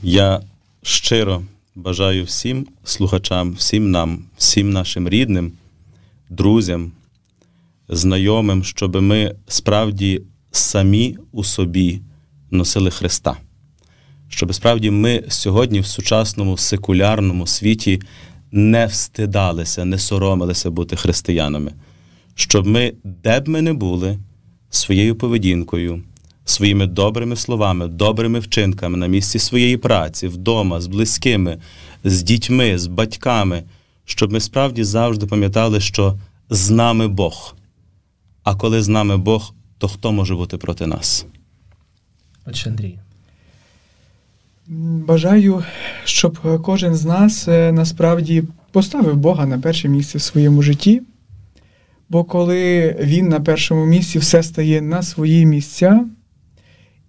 Я 0.03 0.41
щиро 0.83 1.43
бажаю 1.75 2.25
всім 2.25 2.67
слухачам, 2.85 3.53
всім 3.53 3.91
нам, 3.91 4.25
всім 4.37 4.71
нашим 4.71 5.09
рідним, 5.09 5.53
друзям, 6.31 6.93
знайомим, 7.89 8.65
щоб 8.65 9.03
ми 9.03 9.35
справді 9.49 10.23
самі 10.51 11.17
у 11.33 11.45
собі 11.45 12.01
носили 12.51 12.91
Христа. 12.91 13.37
Щоб 14.29 14.55
справді 14.55 14.91
ми 14.91 15.25
сьогодні 15.29 15.81
в 15.81 15.87
сучасному 15.87 16.57
секулярному 16.57 17.47
світі 17.47 18.03
не 18.53 18.87
встидалися, 18.87 19.85
не 19.85 19.99
соромилися 19.99 20.71
бути 20.71 20.97
християнами, 20.97 21.73
щоб 22.35 22.67
ми, 22.67 22.93
де 23.05 23.41
б 23.41 23.49
ми 23.49 23.63
не 23.63 23.73
були, 23.73 24.19
своєю 24.71 25.17
поведінкою, 25.17 26.03
своїми 26.47 26.87
добрими 26.87 27.37
словами, 27.37 27.89
добрими 27.89 28.39
вчинками 28.39 28.99
на 28.99 29.07
місці 29.07 29.39
своєї 29.39 29.77
праці, 29.77 30.29
вдома, 30.29 30.81
з 30.81 30.87
близькими, 30.87 31.59
з 32.05 32.23
дітьми, 32.23 32.79
з 32.79 32.87
батьками, 32.87 33.63
щоб 34.05 34.33
ми 34.33 34.41
справді 34.41 34.85
завжди 34.85 35.27
пам'ятали, 35.27 35.81
що 35.81 36.19
з 36.51 36.71
нами 36.71 37.09
Бог. 37.09 37.55
А 38.43 38.55
коли 38.55 38.83
з 38.83 38.89
нами 38.89 39.17
Бог, 39.17 39.55
то 39.79 39.89
хто 39.89 40.13
може 40.13 40.35
бути 40.35 40.57
проти 40.57 40.87
нас? 40.87 41.27
Отже, 42.47 42.71
Андрій. 42.71 42.99
Бажаю, 45.07 45.65
щоб 46.05 46.63
кожен 46.63 46.95
з 46.95 47.05
нас 47.05 47.49
е, 47.49 47.73
насправді 47.73 48.45
поставив 48.73 49.17
Бога 49.17 49.47
на 49.47 49.59
перше 49.59 49.89
місце 49.89 50.19
в 50.19 50.23
своєму 50.23 50.63
житті. 50.63 51.03
Бо 52.09 52.25
коли 52.25 52.97
Він 53.01 53.29
на 53.29 53.41
першому 53.41 53.87
місці 53.87 54.19
все 54.19 54.43
стає 54.43 54.81
на 54.83 55.03
свої 55.03 55.47
місця, 55.47 56.05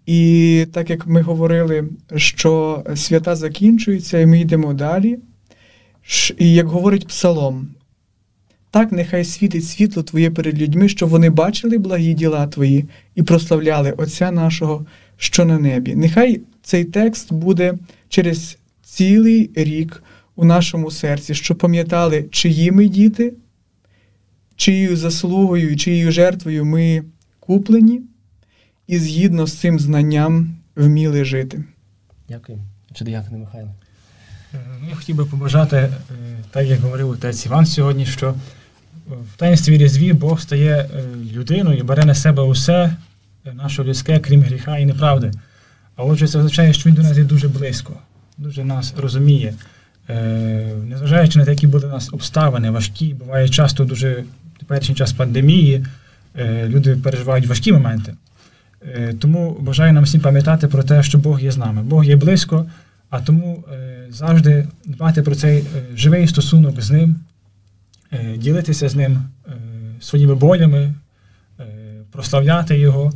і 0.08 0.66
так 0.74 0.90
як 0.90 1.08
ми 1.08 1.22
говорили, 1.22 1.90
що 2.16 2.84
свята 2.96 3.36
закінчуються, 3.36 4.20
і 4.20 4.26
ми 4.26 4.40
йдемо 4.40 4.74
далі. 4.74 5.20
І 6.38 6.54
як 6.54 6.68
говорить 6.68 7.08
Псалом, 7.08 7.68
так 8.72 8.92
нехай 8.92 9.26
світить 9.26 9.66
світло 9.66 10.04
Твоє 10.04 10.32
перед 10.32 10.62
людьми, 10.62 10.90
щоб 10.90 11.10
вони 11.10 11.30
бачили 11.30 11.78
благі 11.78 12.14
діла 12.14 12.48
Твої 12.48 12.86
і 13.16 13.24
прославляли 13.24 13.92
Отця 13.92 14.32
нашого, 14.32 14.86
що 15.18 15.46
на 15.46 15.60
небі. 15.60 15.96
Нехай 15.96 16.42
цей 16.62 16.86
текст 16.86 17.34
буде 17.34 17.74
через 18.10 18.58
цілий 18.84 19.50
рік 19.56 20.04
у 20.36 20.46
нашому 20.46 20.92
серці, 20.92 21.36
щоб 21.36 21.58
пам'ятали, 21.58 22.26
чиї 22.32 22.72
ми 22.72 22.88
діти, 22.88 23.34
чиєю 24.56 24.98
заслугою 24.98 25.78
чиєю 25.78 26.12
жертвою 26.12 26.66
ми 26.66 27.04
куплені, 27.40 28.02
і 28.88 29.00
згідно 29.00 29.46
з 29.46 29.54
цим 29.54 29.80
знанням 29.80 30.56
вміли 30.76 31.26
жити. 31.26 31.64
Дякую. 32.30 32.60
Чи 32.94 33.06
дякую, 33.06 33.40
Михайло? 33.40 33.70
Е, 34.54 34.58
ну, 34.82 34.90
я 34.90 34.96
хотів 34.96 35.16
би 35.16 35.26
побажати, 35.26 35.78
е, 35.78 35.92
так 36.52 36.68
як 36.68 36.80
говорив 36.80 37.10
отець 37.10 37.46
Іван 37.46 37.66
сьогодні, 37.66 38.06
що 38.06 38.36
в 39.08 39.38
таїнстві 39.38 39.78
різдві 39.78 40.14
Бог 40.14 40.42
стає 40.42 40.76
е, 40.76 41.04
людиною 41.34 41.78
і 41.78 41.84
бере 41.84 42.06
на 42.06 42.16
себе 42.16 42.44
усе 42.44 42.96
наше 43.54 43.84
людське, 43.84 44.20
крім 44.20 44.42
гріха 44.42 44.78
і 44.78 44.86
неправди. 44.86 45.32
А 45.96 46.04
отже, 46.04 46.28
це 46.28 46.38
означає, 46.38 46.74
що 46.74 46.90
він 46.90 46.96
до 46.96 47.02
нас 47.02 47.18
є 47.18 47.24
дуже 47.24 47.48
близько, 47.48 47.94
дуже 48.38 48.64
нас 48.64 48.94
розуміє. 48.98 49.54
Незважаючи 50.86 51.40
на 51.40 51.46
те, 51.46 51.52
які 51.52 51.68
були 51.68 51.88
у 51.88 51.90
нас 51.90 52.14
обставини, 52.14 52.72
важкі, 52.72 53.14
буває 53.14 53.50
часто 53.50 53.86
дуже 53.86 54.24
теперішній 54.60 54.96
час 54.96 55.14
пандемії, 55.14 55.86
люди 56.66 56.96
переживають 56.96 57.48
важкі 57.48 57.72
моменти. 57.72 58.14
Тому 59.20 59.58
бажаю 59.60 59.94
нам 59.94 60.04
всім 60.04 60.22
пам'ятати 60.22 60.68
про 60.68 60.84
те, 60.84 61.04
що 61.04 61.18
Бог 61.18 61.42
є 61.42 61.52
з 61.52 61.58
нами. 61.58 61.84
Бог 61.84 62.06
є 62.06 62.16
близько, 62.16 62.66
а 63.10 63.22
тому 63.22 63.64
завжди 64.10 64.68
дбати 64.86 65.22
про 65.22 65.36
цей 65.36 65.64
живий 65.96 66.28
стосунок 66.28 66.82
з 66.82 66.92
ним, 66.92 67.16
ділитися 68.38 68.90
з 68.90 68.96
ним 68.96 69.24
своїми 70.00 70.36
болями, 70.36 70.94
прославляти 72.12 72.80
його 72.80 73.12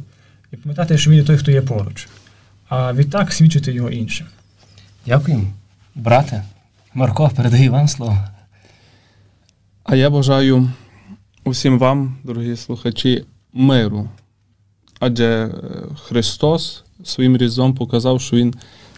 і 0.51 0.57
пам'ятати, 0.57 0.97
що 0.97 1.12
він 1.12 1.18
є 1.18 1.24
той, 1.24 1.38
хто 1.38 1.51
є 1.51 1.62
поруч. 1.62 2.07
А 2.70 2.93
відтак 2.93 3.34
свідчити 3.34 3.74
його 3.74 3.89
іншим. 3.89 4.28
Дякую. 5.05 5.47
Брате, 5.95 6.43
Марко, 6.93 7.30
передаю 7.36 7.72
вам 7.72 7.88
слово. 7.88 8.18
А 9.84 9.95
я 9.95 10.09
бажаю 10.09 10.72
усім 11.43 11.80
вам, 11.80 12.18
дорогі 12.24 12.55
слухачі, 12.55 13.26
миру. 13.53 14.09
Адже 15.02 15.49
Христос 16.04 16.84
своїм 17.04 17.38
різдвом 17.38 17.76
показав, 17.76 18.22
що 18.22 18.36
Він 18.36 18.54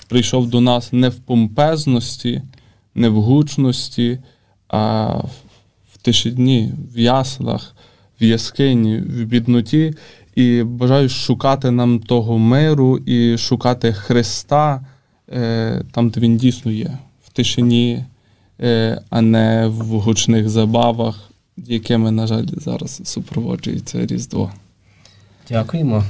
прийшов 0.07 0.49
до 0.49 0.61
нас 0.61 0.93
не 0.93 1.09
в 1.09 1.15
помпезності, 1.15 2.41
не 2.95 3.09
в 3.09 3.21
гучності, 3.21 4.19
а 4.67 5.07
в 5.93 5.97
тишині, 6.01 6.73
в 6.93 6.99
яслах, 6.99 7.75
в 8.21 8.23
яскині, 8.23 8.97
в 8.97 9.25
бідноті. 9.25 9.93
І 10.35 10.63
бажаю 10.63 11.09
шукати 11.09 11.71
нам 11.71 11.99
того 11.99 12.37
миру 12.37 12.97
і 12.97 13.37
шукати 13.37 13.93
Христа 13.93 14.85
там, 15.91 16.09
де 16.09 16.19
Він 16.19 16.37
дійсно 16.37 16.71
є, 16.71 16.97
в 17.25 17.29
тишині, 17.29 18.05
а 19.09 19.21
не 19.21 19.67
в 19.67 19.99
гучних 19.99 20.49
забавах, 20.49 21.29
якими, 21.57 22.11
на 22.11 22.27
жаль, 22.27 22.45
зараз 22.57 23.01
супроводжується 23.03 24.05
Різдво. 24.05 24.51
Дякуємо. 25.49 26.03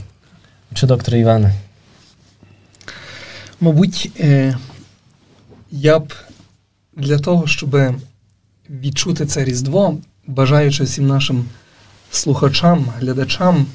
Чи 0.74 0.88
доктор 0.88 1.16
Іване? 1.16 1.54
Мабуть, 3.62 4.12
я 5.72 6.00
б 6.00 6.14
для 6.96 7.20
того, 7.20 7.48
щоб 7.48 7.78
відчути 8.70 9.26
це 9.26 9.44
Різдво, 9.44 9.98
бажаючи 10.28 10.84
всім 10.84 11.08
нашим 11.08 11.46
слухачам, 12.12 12.86
глядачам, 13.00 13.66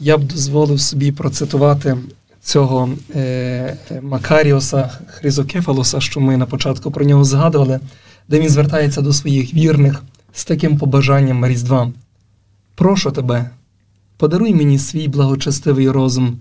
я 0.00 0.18
б 0.18 0.24
дозволив 0.24 0.80
собі 0.80 1.12
процитувати 1.12 1.96
цього 2.42 2.90
е, 3.14 3.76
Макаріоса 4.02 4.90
Хризокефалоса, 5.06 6.00
що 6.00 6.20
ми 6.20 6.36
на 6.36 6.46
початку 6.46 6.90
про 6.90 7.04
нього 7.04 7.24
згадували, 7.24 7.80
де 8.28 8.40
він 8.40 8.48
звертається 8.48 9.00
до 9.00 9.12
своїх 9.12 9.54
вірних 9.54 10.02
з 10.32 10.44
таким 10.44 10.78
побажанням 10.78 11.46
Різдва. 11.46 11.92
Прошу 12.74 13.10
тебе, 13.10 13.50
подаруй 14.20 14.54
мені 14.54 14.78
свій 14.78 15.08
благочестивий 15.08 15.90
розум, 15.90 16.38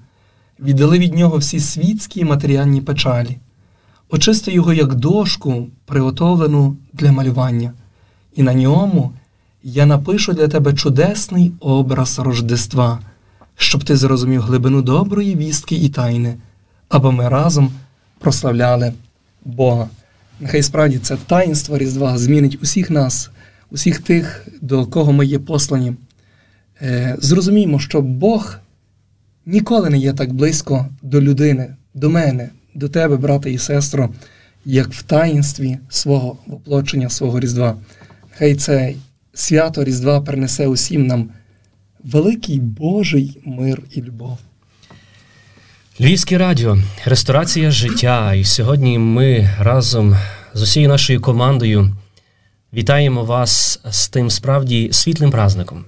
віддали 0.60 1.00
від 1.00 1.14
нього 1.14 1.38
всі 1.38 1.60
світські 1.60 2.20
і 2.20 2.26
матеріальні 2.26 2.82
печалі. 2.82 3.38
очисти 4.10 4.52
його 4.52 4.74
як 4.74 4.96
дошку, 4.96 5.68
приготовлену 5.86 6.78
для 6.94 7.12
малювання, 7.12 7.74
і 8.36 8.44
на 8.44 8.54
ньому 8.54 9.12
я 9.64 9.86
напишу 9.86 10.34
для 10.34 10.48
тебе 10.48 10.74
чудесний 10.74 11.52
образ 11.60 12.20
Рождества, 12.20 13.00
щоб 13.56 13.84
ти 13.84 13.98
зрозумів 13.98 14.42
глибину 14.42 14.82
доброї 14.82 15.36
вістки 15.36 15.76
і 15.76 15.90
тайни, 15.90 16.36
аби 16.90 17.12
ми 17.12 17.30
разом 17.30 17.72
прославляли 18.20 18.94
Бога. 19.46 19.90
Нехай 20.40 20.64
справді 20.64 21.00
це 21.00 21.18
таїнство 21.28 21.78
Різдва 21.78 22.18
змінить 22.18 22.60
усіх 22.64 22.90
нас, 22.90 23.30
усіх 23.72 24.00
тих, 24.00 24.48
до 24.62 24.86
кого 24.86 25.12
ми 25.12 25.26
є 25.26 25.40
послані. 25.40 25.94
Е, 26.82 27.16
Зрозуміємо, 27.20 27.80
що 27.80 28.02
Бог 28.02 28.58
ніколи 29.46 29.90
не 29.90 29.98
є 29.98 30.14
так 30.14 30.34
близько 30.34 30.86
до 31.02 31.22
людини, 31.22 31.76
до 31.94 32.10
мене, 32.10 32.50
до 32.76 32.90
тебе, 32.90 33.18
брате 33.18 33.52
і 33.52 33.58
сестро, 33.58 34.10
як 34.66 34.90
в 34.94 35.04
таїнстві 35.04 35.78
свого 35.90 36.38
воплочення, 36.48 37.10
свого 37.10 37.40
Різдва. 37.40 37.76
Хай 38.38 38.56
це 38.56 38.94
свято 39.34 39.84
Різдва 39.84 40.22
принесе 40.22 40.68
усім 40.68 41.08
нам 41.08 41.30
великий 42.04 42.60
Божий 42.60 43.42
мир 43.46 43.82
і 43.92 44.02
любов. 44.02 44.38
Львівське 46.02 46.38
радіо, 46.38 46.78
ресторація 47.06 47.72
життя. 47.72 48.34
І 48.34 48.44
сьогодні 48.44 49.00
ми 49.00 49.50
разом 49.60 50.16
з 50.54 50.62
усією 50.62 50.90
нашою 50.90 51.22
командою 51.22 51.96
вітаємо 52.74 53.24
вас 53.24 53.80
з 53.90 54.10
тим 54.10 54.30
справді 54.30 54.90
світлим 54.92 55.32
праздником. 55.32 55.86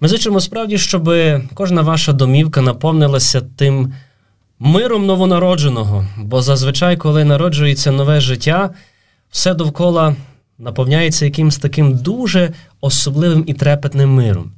Ми 0.00 0.08
зичимо 0.08 0.40
справді, 0.40 0.78
щоб 0.78 1.10
кожна 1.54 1.82
ваша 1.82 2.12
домівка 2.12 2.60
наповнилася 2.60 3.40
тим 3.56 3.94
миром 4.58 5.06
новонародженого, 5.06 6.06
бо 6.18 6.42
зазвичай, 6.42 6.96
коли 6.96 7.24
народжується 7.24 7.90
нове 7.92 8.20
життя, 8.20 8.70
все 9.30 9.54
довкола 9.54 10.16
наповняється 10.58 11.24
якимось 11.24 11.58
таким 11.58 11.96
дуже 11.96 12.52
особливим 12.80 13.44
і 13.46 13.54
трепетним 13.54 14.10
миром. 14.10 14.52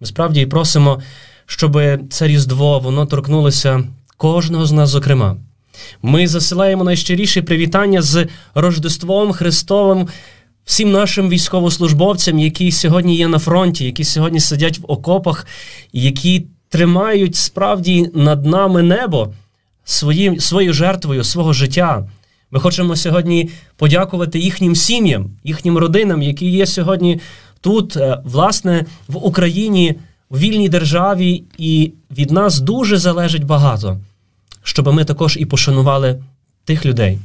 Ми 0.00 0.06
справді 0.06 0.40
і 0.40 0.46
просимо, 0.46 1.00
щоб 1.46 1.82
це 2.10 2.26
Різдво 2.26 2.78
воно 2.78 3.06
торкнулося 3.06 3.84
кожного 4.16 4.66
з 4.66 4.72
нас, 4.72 4.90
зокрема. 4.90 5.36
Ми 6.02 6.28
засилаємо 6.28 6.84
найщиріші 6.84 7.42
привітання 7.42 8.02
з 8.02 8.26
Рождеством 8.54 9.32
Христовим 9.32 10.08
всім 10.66 10.92
нашим 10.92 11.28
військовослужбовцям, 11.28 12.38
які 12.38 12.72
сьогодні 12.72 13.16
є 13.16 13.28
на 13.28 13.38
фронті, 13.38 13.84
які 13.84 14.04
сьогодні 14.04 14.40
сидять 14.40 14.78
в 14.78 14.84
окопах, 14.88 15.46
які 15.92 16.46
тримають 16.68 17.36
справді 17.36 18.10
над 18.14 18.46
нами 18.46 18.82
небо 18.82 19.32
своїм, 19.84 20.40
своєю 20.40 20.72
жертвою, 20.72 21.24
свого 21.24 21.52
життя. 21.52 22.08
Ми 22.50 22.60
хочемо 22.60 22.96
сьогодні 22.96 23.50
подякувати 23.76 24.38
їхнім 24.38 24.76
сім'ям, 24.76 25.30
їхнім 25.44 25.78
родинам, 25.78 26.22
які 26.22 26.50
є 26.50 26.66
сьогодні 26.66 27.20
тут, 27.60 27.96
е, 27.96 28.18
власне, 28.24 28.84
в 29.08 29.26
Україні, 29.26 29.94
в 30.30 30.38
вільній 30.38 30.68
державі, 30.68 31.44
і 31.58 31.92
від 32.18 32.30
нас 32.30 32.60
дуже 32.60 32.98
залежить 32.98 33.44
багато, 33.44 34.00
щоб 34.62 34.94
ми 34.94 35.04
також 35.04 35.36
і 35.40 35.46
пошанували 35.46 36.22
тих 36.64 36.86
людей, 36.86 37.18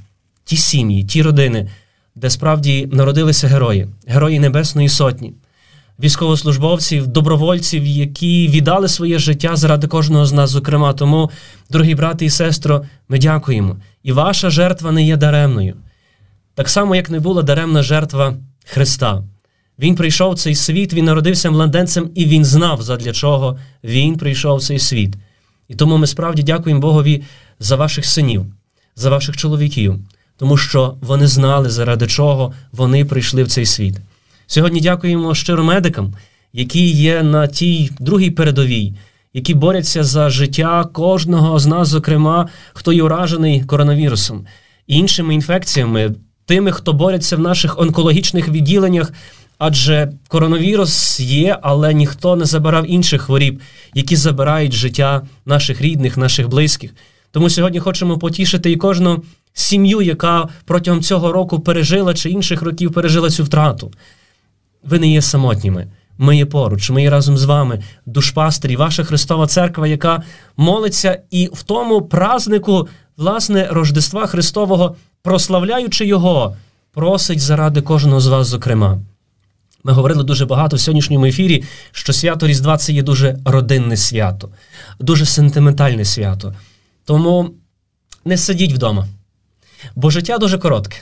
ті 0.46 0.58
сім'ї, 0.58 1.04
ті 1.04 1.22
родини, 1.22 1.70
де 2.16 2.30
справді 2.30 2.90
народилися 2.92 3.48
герої, 3.48 3.88
герої 4.08 4.40
Небесної 4.40 4.90
Сотні, 4.90 5.34
військовослужбовців, 6.00 7.08
добровольців, 7.08 7.86
які 7.86 8.48
віддали 8.48 8.88
своє 8.88 9.20
життя 9.20 9.56
заради 9.56 9.88
кожного 9.88 10.26
з 10.26 10.34
нас, 10.34 10.50
зокрема. 10.50 10.94
Тому, 10.94 11.32
дорогі 11.70 11.96
брати 11.96 12.26
і 12.26 12.30
сестро, 12.30 12.82
ми 13.10 13.20
дякуємо. 13.20 13.78
І 14.04 14.12
ваша 14.12 14.50
жертва 14.50 14.92
не 14.92 15.04
є 15.04 15.18
даремною. 15.18 15.76
Так 16.56 16.70
само, 16.70 16.96
як 16.96 17.10
не 17.10 17.20
була 17.20 17.42
даремна 17.42 17.84
жертва 17.84 18.36
Христа. 18.66 19.24
Він 19.80 19.96
прийшов 19.96 20.34
в 20.34 20.40
цей 20.40 20.56
світ, 20.56 20.94
він 20.94 21.06
народився 21.06 21.52
младенцем, 21.52 22.10
і 22.16 22.26
він 22.26 22.46
знав, 22.46 22.82
задля 22.82 23.14
чого 23.14 23.60
він 23.84 24.18
прийшов 24.18 24.58
в 24.58 24.64
цей 24.64 24.80
світ. 24.80 25.16
І 25.68 25.76
тому 25.76 25.98
ми 25.98 26.08
справді 26.08 26.44
дякуємо 26.44 26.82
Богові 26.82 27.24
за 27.60 27.76
ваших 27.76 28.06
синів, 28.06 28.46
за 28.96 29.10
ваших 29.10 29.38
чоловіків, 29.38 30.00
тому 30.42 30.58
що 30.58 30.96
вони 31.02 31.28
знали, 31.28 31.70
заради 31.70 32.08
чого 32.08 32.54
вони 32.72 33.06
прийшли 33.06 33.44
в 33.44 33.48
цей 33.48 33.66
світ. 33.66 33.96
Сьогодні 34.48 34.82
дякуємо 34.82 35.36
щиро 35.36 35.64
медикам, 35.64 36.14
які 36.54 36.90
є 36.90 37.24
на 37.24 37.48
тій 37.48 37.92
другій 38.00 38.32
передовій, 38.32 38.94
які 39.34 39.54
борються 39.54 40.04
за 40.04 40.30
життя 40.30 40.84
кожного 40.94 41.60
з 41.60 41.68
нас, 41.68 41.88
зокрема, 41.88 42.48
хто 42.74 42.94
є 42.94 43.04
уражений 43.04 43.64
коронавірусом, 43.64 44.46
іншими 44.88 45.34
інфекціями, 45.34 46.16
тими, 46.46 46.72
хто 46.72 46.94
бореться 46.94 47.36
в 47.36 47.40
наших 47.40 47.80
онкологічних 47.80 48.50
відділеннях. 48.50 49.14
Адже 49.58 50.12
коронавірус 50.28 51.20
є, 51.20 51.58
але 51.62 51.94
ніхто 51.94 52.36
не 52.36 52.46
забирав 52.46 52.92
інших 52.92 53.22
хворіб, 53.22 53.62
які 53.94 54.16
забирають 54.16 54.74
життя 54.74 55.22
наших 55.46 55.82
рідних, 55.82 56.18
наших 56.18 56.50
близьких. 56.50 56.92
Тому 57.32 57.50
сьогодні 57.50 57.80
хочемо 57.80 58.18
потішити 58.18 58.72
і 58.72 58.76
кожну 58.76 59.24
сім'ю, 59.54 60.02
яка 60.02 60.48
протягом 60.66 61.02
цього 61.02 61.32
року 61.32 61.60
пережила 61.60 62.14
чи 62.14 62.30
інших 62.30 62.62
років 62.62 62.94
пережила 62.94 63.30
цю 63.30 63.44
втрату. 63.44 63.92
Ви 64.84 65.00
не 65.00 65.08
є 65.08 65.22
самотніми. 65.22 65.88
Ми 66.18 66.38
є 66.38 66.46
поруч, 66.46 66.90
ми 66.90 67.02
є 67.02 67.10
разом 67.10 67.38
з 67.38 67.44
вами, 67.44 67.82
душпастері, 68.06 68.76
ваша 68.76 69.04
Христова 69.04 69.48
Церква, 69.48 69.88
яка 69.88 70.24
молиться 70.58 71.20
і 71.32 71.50
в 71.54 71.64
тому 71.64 72.02
празнику, 72.02 72.88
власне, 73.18 73.68
Рождества 73.72 74.28
Христового, 74.28 74.96
прославляючи 75.22 76.06
Його, 76.06 76.56
просить 76.94 77.40
заради 77.40 77.82
кожного 77.82 78.20
з 78.20 78.28
вас, 78.28 78.48
зокрема. 78.48 79.00
Ми 79.84 79.94
говорили 79.94 80.24
дуже 80.24 80.46
багато 80.46 80.76
в 80.76 80.80
сьогоднішньому 80.80 81.26
ефірі, 81.26 81.64
що 81.92 82.14
свято 82.14 82.48
Різдва 82.48 82.78
це 82.78 82.94
є 82.94 83.04
дуже 83.04 83.40
родинне 83.46 83.98
свято, 83.98 84.50
дуже 85.00 85.26
сентиментальне 85.26 86.06
свято. 86.06 86.56
Тому 87.06 87.50
не 88.26 88.38
сидіть 88.38 88.74
вдома, 88.74 89.08
бо 89.96 90.10
життя 90.10 90.38
дуже 90.38 90.58
коротке. 90.58 90.98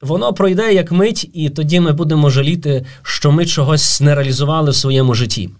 Воно 0.00 0.32
пройде 0.32 0.74
як 0.74 0.92
мить, 0.92 1.30
і 1.32 1.50
тоді 1.50 1.80
ми 1.80 1.92
будемо 1.92 2.30
жаліти, 2.30 2.86
що 3.02 3.32
ми 3.32 3.46
чогось 3.46 4.00
не 4.00 4.14
реалізували 4.14 4.70
в 4.70 4.76
своєму 4.76 5.14
житті. 5.14 5.50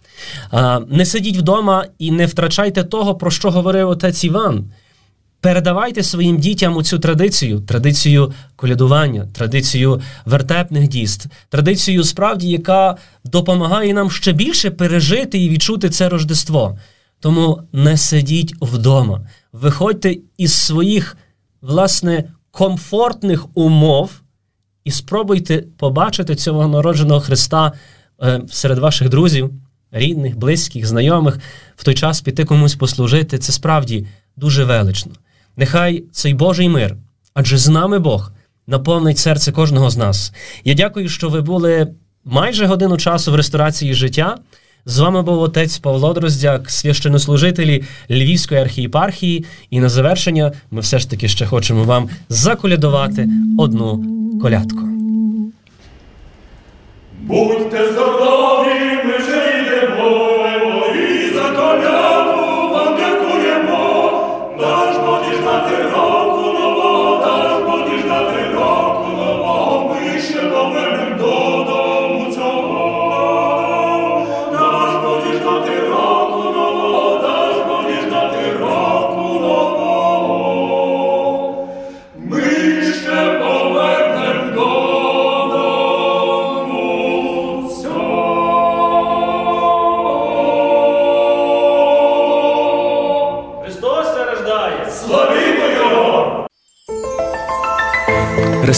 Не 0.89 1.05
сидіть 1.05 1.37
вдома 1.37 1.85
і 1.99 2.11
не 2.11 2.27
втрачайте 2.27 2.85
того, 2.85 3.15
про 3.15 3.31
що 3.31 3.51
говорив 3.51 3.89
отець 3.89 4.25
Іван. 4.25 4.65
Передавайте 5.41 6.03
своїм 6.03 6.39
дітям 6.39 6.83
цю 6.83 6.99
традицію, 6.99 7.61
традицію 7.61 8.33
колядування, 8.57 9.29
традицію 9.35 10.01
вертепних 10.25 10.89
дійств, 10.89 11.29
традицію 11.49 12.05
справді, 12.05 12.49
яка 12.49 12.97
допомагає 13.25 13.95
нам 13.95 14.11
ще 14.11 14.33
більше 14.33 14.71
пережити 14.71 15.39
і 15.39 15.49
відчути 15.49 15.91
це 15.91 16.09
Рождество. 16.09 16.79
Тому 17.21 17.63
не 17.73 17.97
сидіть 17.97 18.55
вдома, 18.61 19.27
виходьте 19.53 20.17
із 20.37 20.53
своїх, 20.53 21.17
власне, 21.63 22.25
комфортних 22.59 23.47
умов 23.55 24.11
і 24.85 24.91
спробуйте 24.91 25.65
побачити 25.77 26.35
цього 26.35 26.69
народженого 26.69 27.21
Христа 27.21 27.73
е, 28.23 28.41
серед 28.51 28.79
ваших 28.79 29.09
друзів, 29.09 29.51
рідних, 29.91 30.39
близьких, 30.39 30.87
знайомих, 30.87 31.39
в 31.77 31.85
той 31.85 31.95
час 31.95 32.21
піти 32.21 32.45
комусь 32.45 32.75
послужити. 32.75 33.39
Це 33.39 33.53
справді 33.53 34.07
дуже 34.37 34.65
велично. 34.65 35.13
Нехай 35.57 36.05
цей 36.13 36.35
Божий 36.35 36.69
мир, 36.69 36.97
адже 37.35 37.59
з 37.59 37.69
нами 37.69 37.99
Бог 37.99 38.33
наповнить 38.67 39.19
серце 39.19 39.53
кожного 39.53 39.91
з 39.91 39.97
нас. 39.97 40.33
Я 40.65 40.75
дякую, 40.75 41.09
що 41.09 41.29
ви 41.29 41.41
були 41.41 41.89
майже 42.25 42.67
годину 42.67 42.97
часу 42.97 43.33
в 43.33 43.35
ресторації 43.35 43.95
життя. 43.95 44.39
З 44.89 44.99
вами 44.99 45.23
був 45.23 45.41
отець 45.43 45.79
Павло 45.79 46.13
Дроздяк, 46.13 46.71
священнослужителі 46.71 47.85
Львівської 48.11 48.61
архієпархії. 48.61 49.45
І 49.71 49.81
на 49.81 49.89
завершення 49.89 50.53
ми 50.71 50.81
все 50.81 50.99
ж 50.99 51.11
таки 51.11 51.29
ще 51.29 51.47
хочемо 51.47 51.85
вам 51.85 52.09
заколядувати 52.29 53.29
одну 53.59 54.05
колядку. 54.43 54.79
Будьте 57.23 57.93
здорові, 57.93 58.81
ми 59.05 59.19
вже 59.19 59.63
йдемо, 59.63 60.87
і 60.95 61.35
за 61.35 61.43
коляду 61.43 62.69
вам 62.73 62.97
дякуємо. 62.97 64.11
Наш 64.61 64.97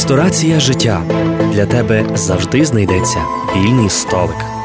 Ресторація 0.00 0.60
життя 0.60 1.02
для 1.52 1.66
тебе 1.66 2.06
завжди 2.14 2.64
знайдеться 2.64 3.18
вільний 3.56 3.90
столик. 3.90 4.59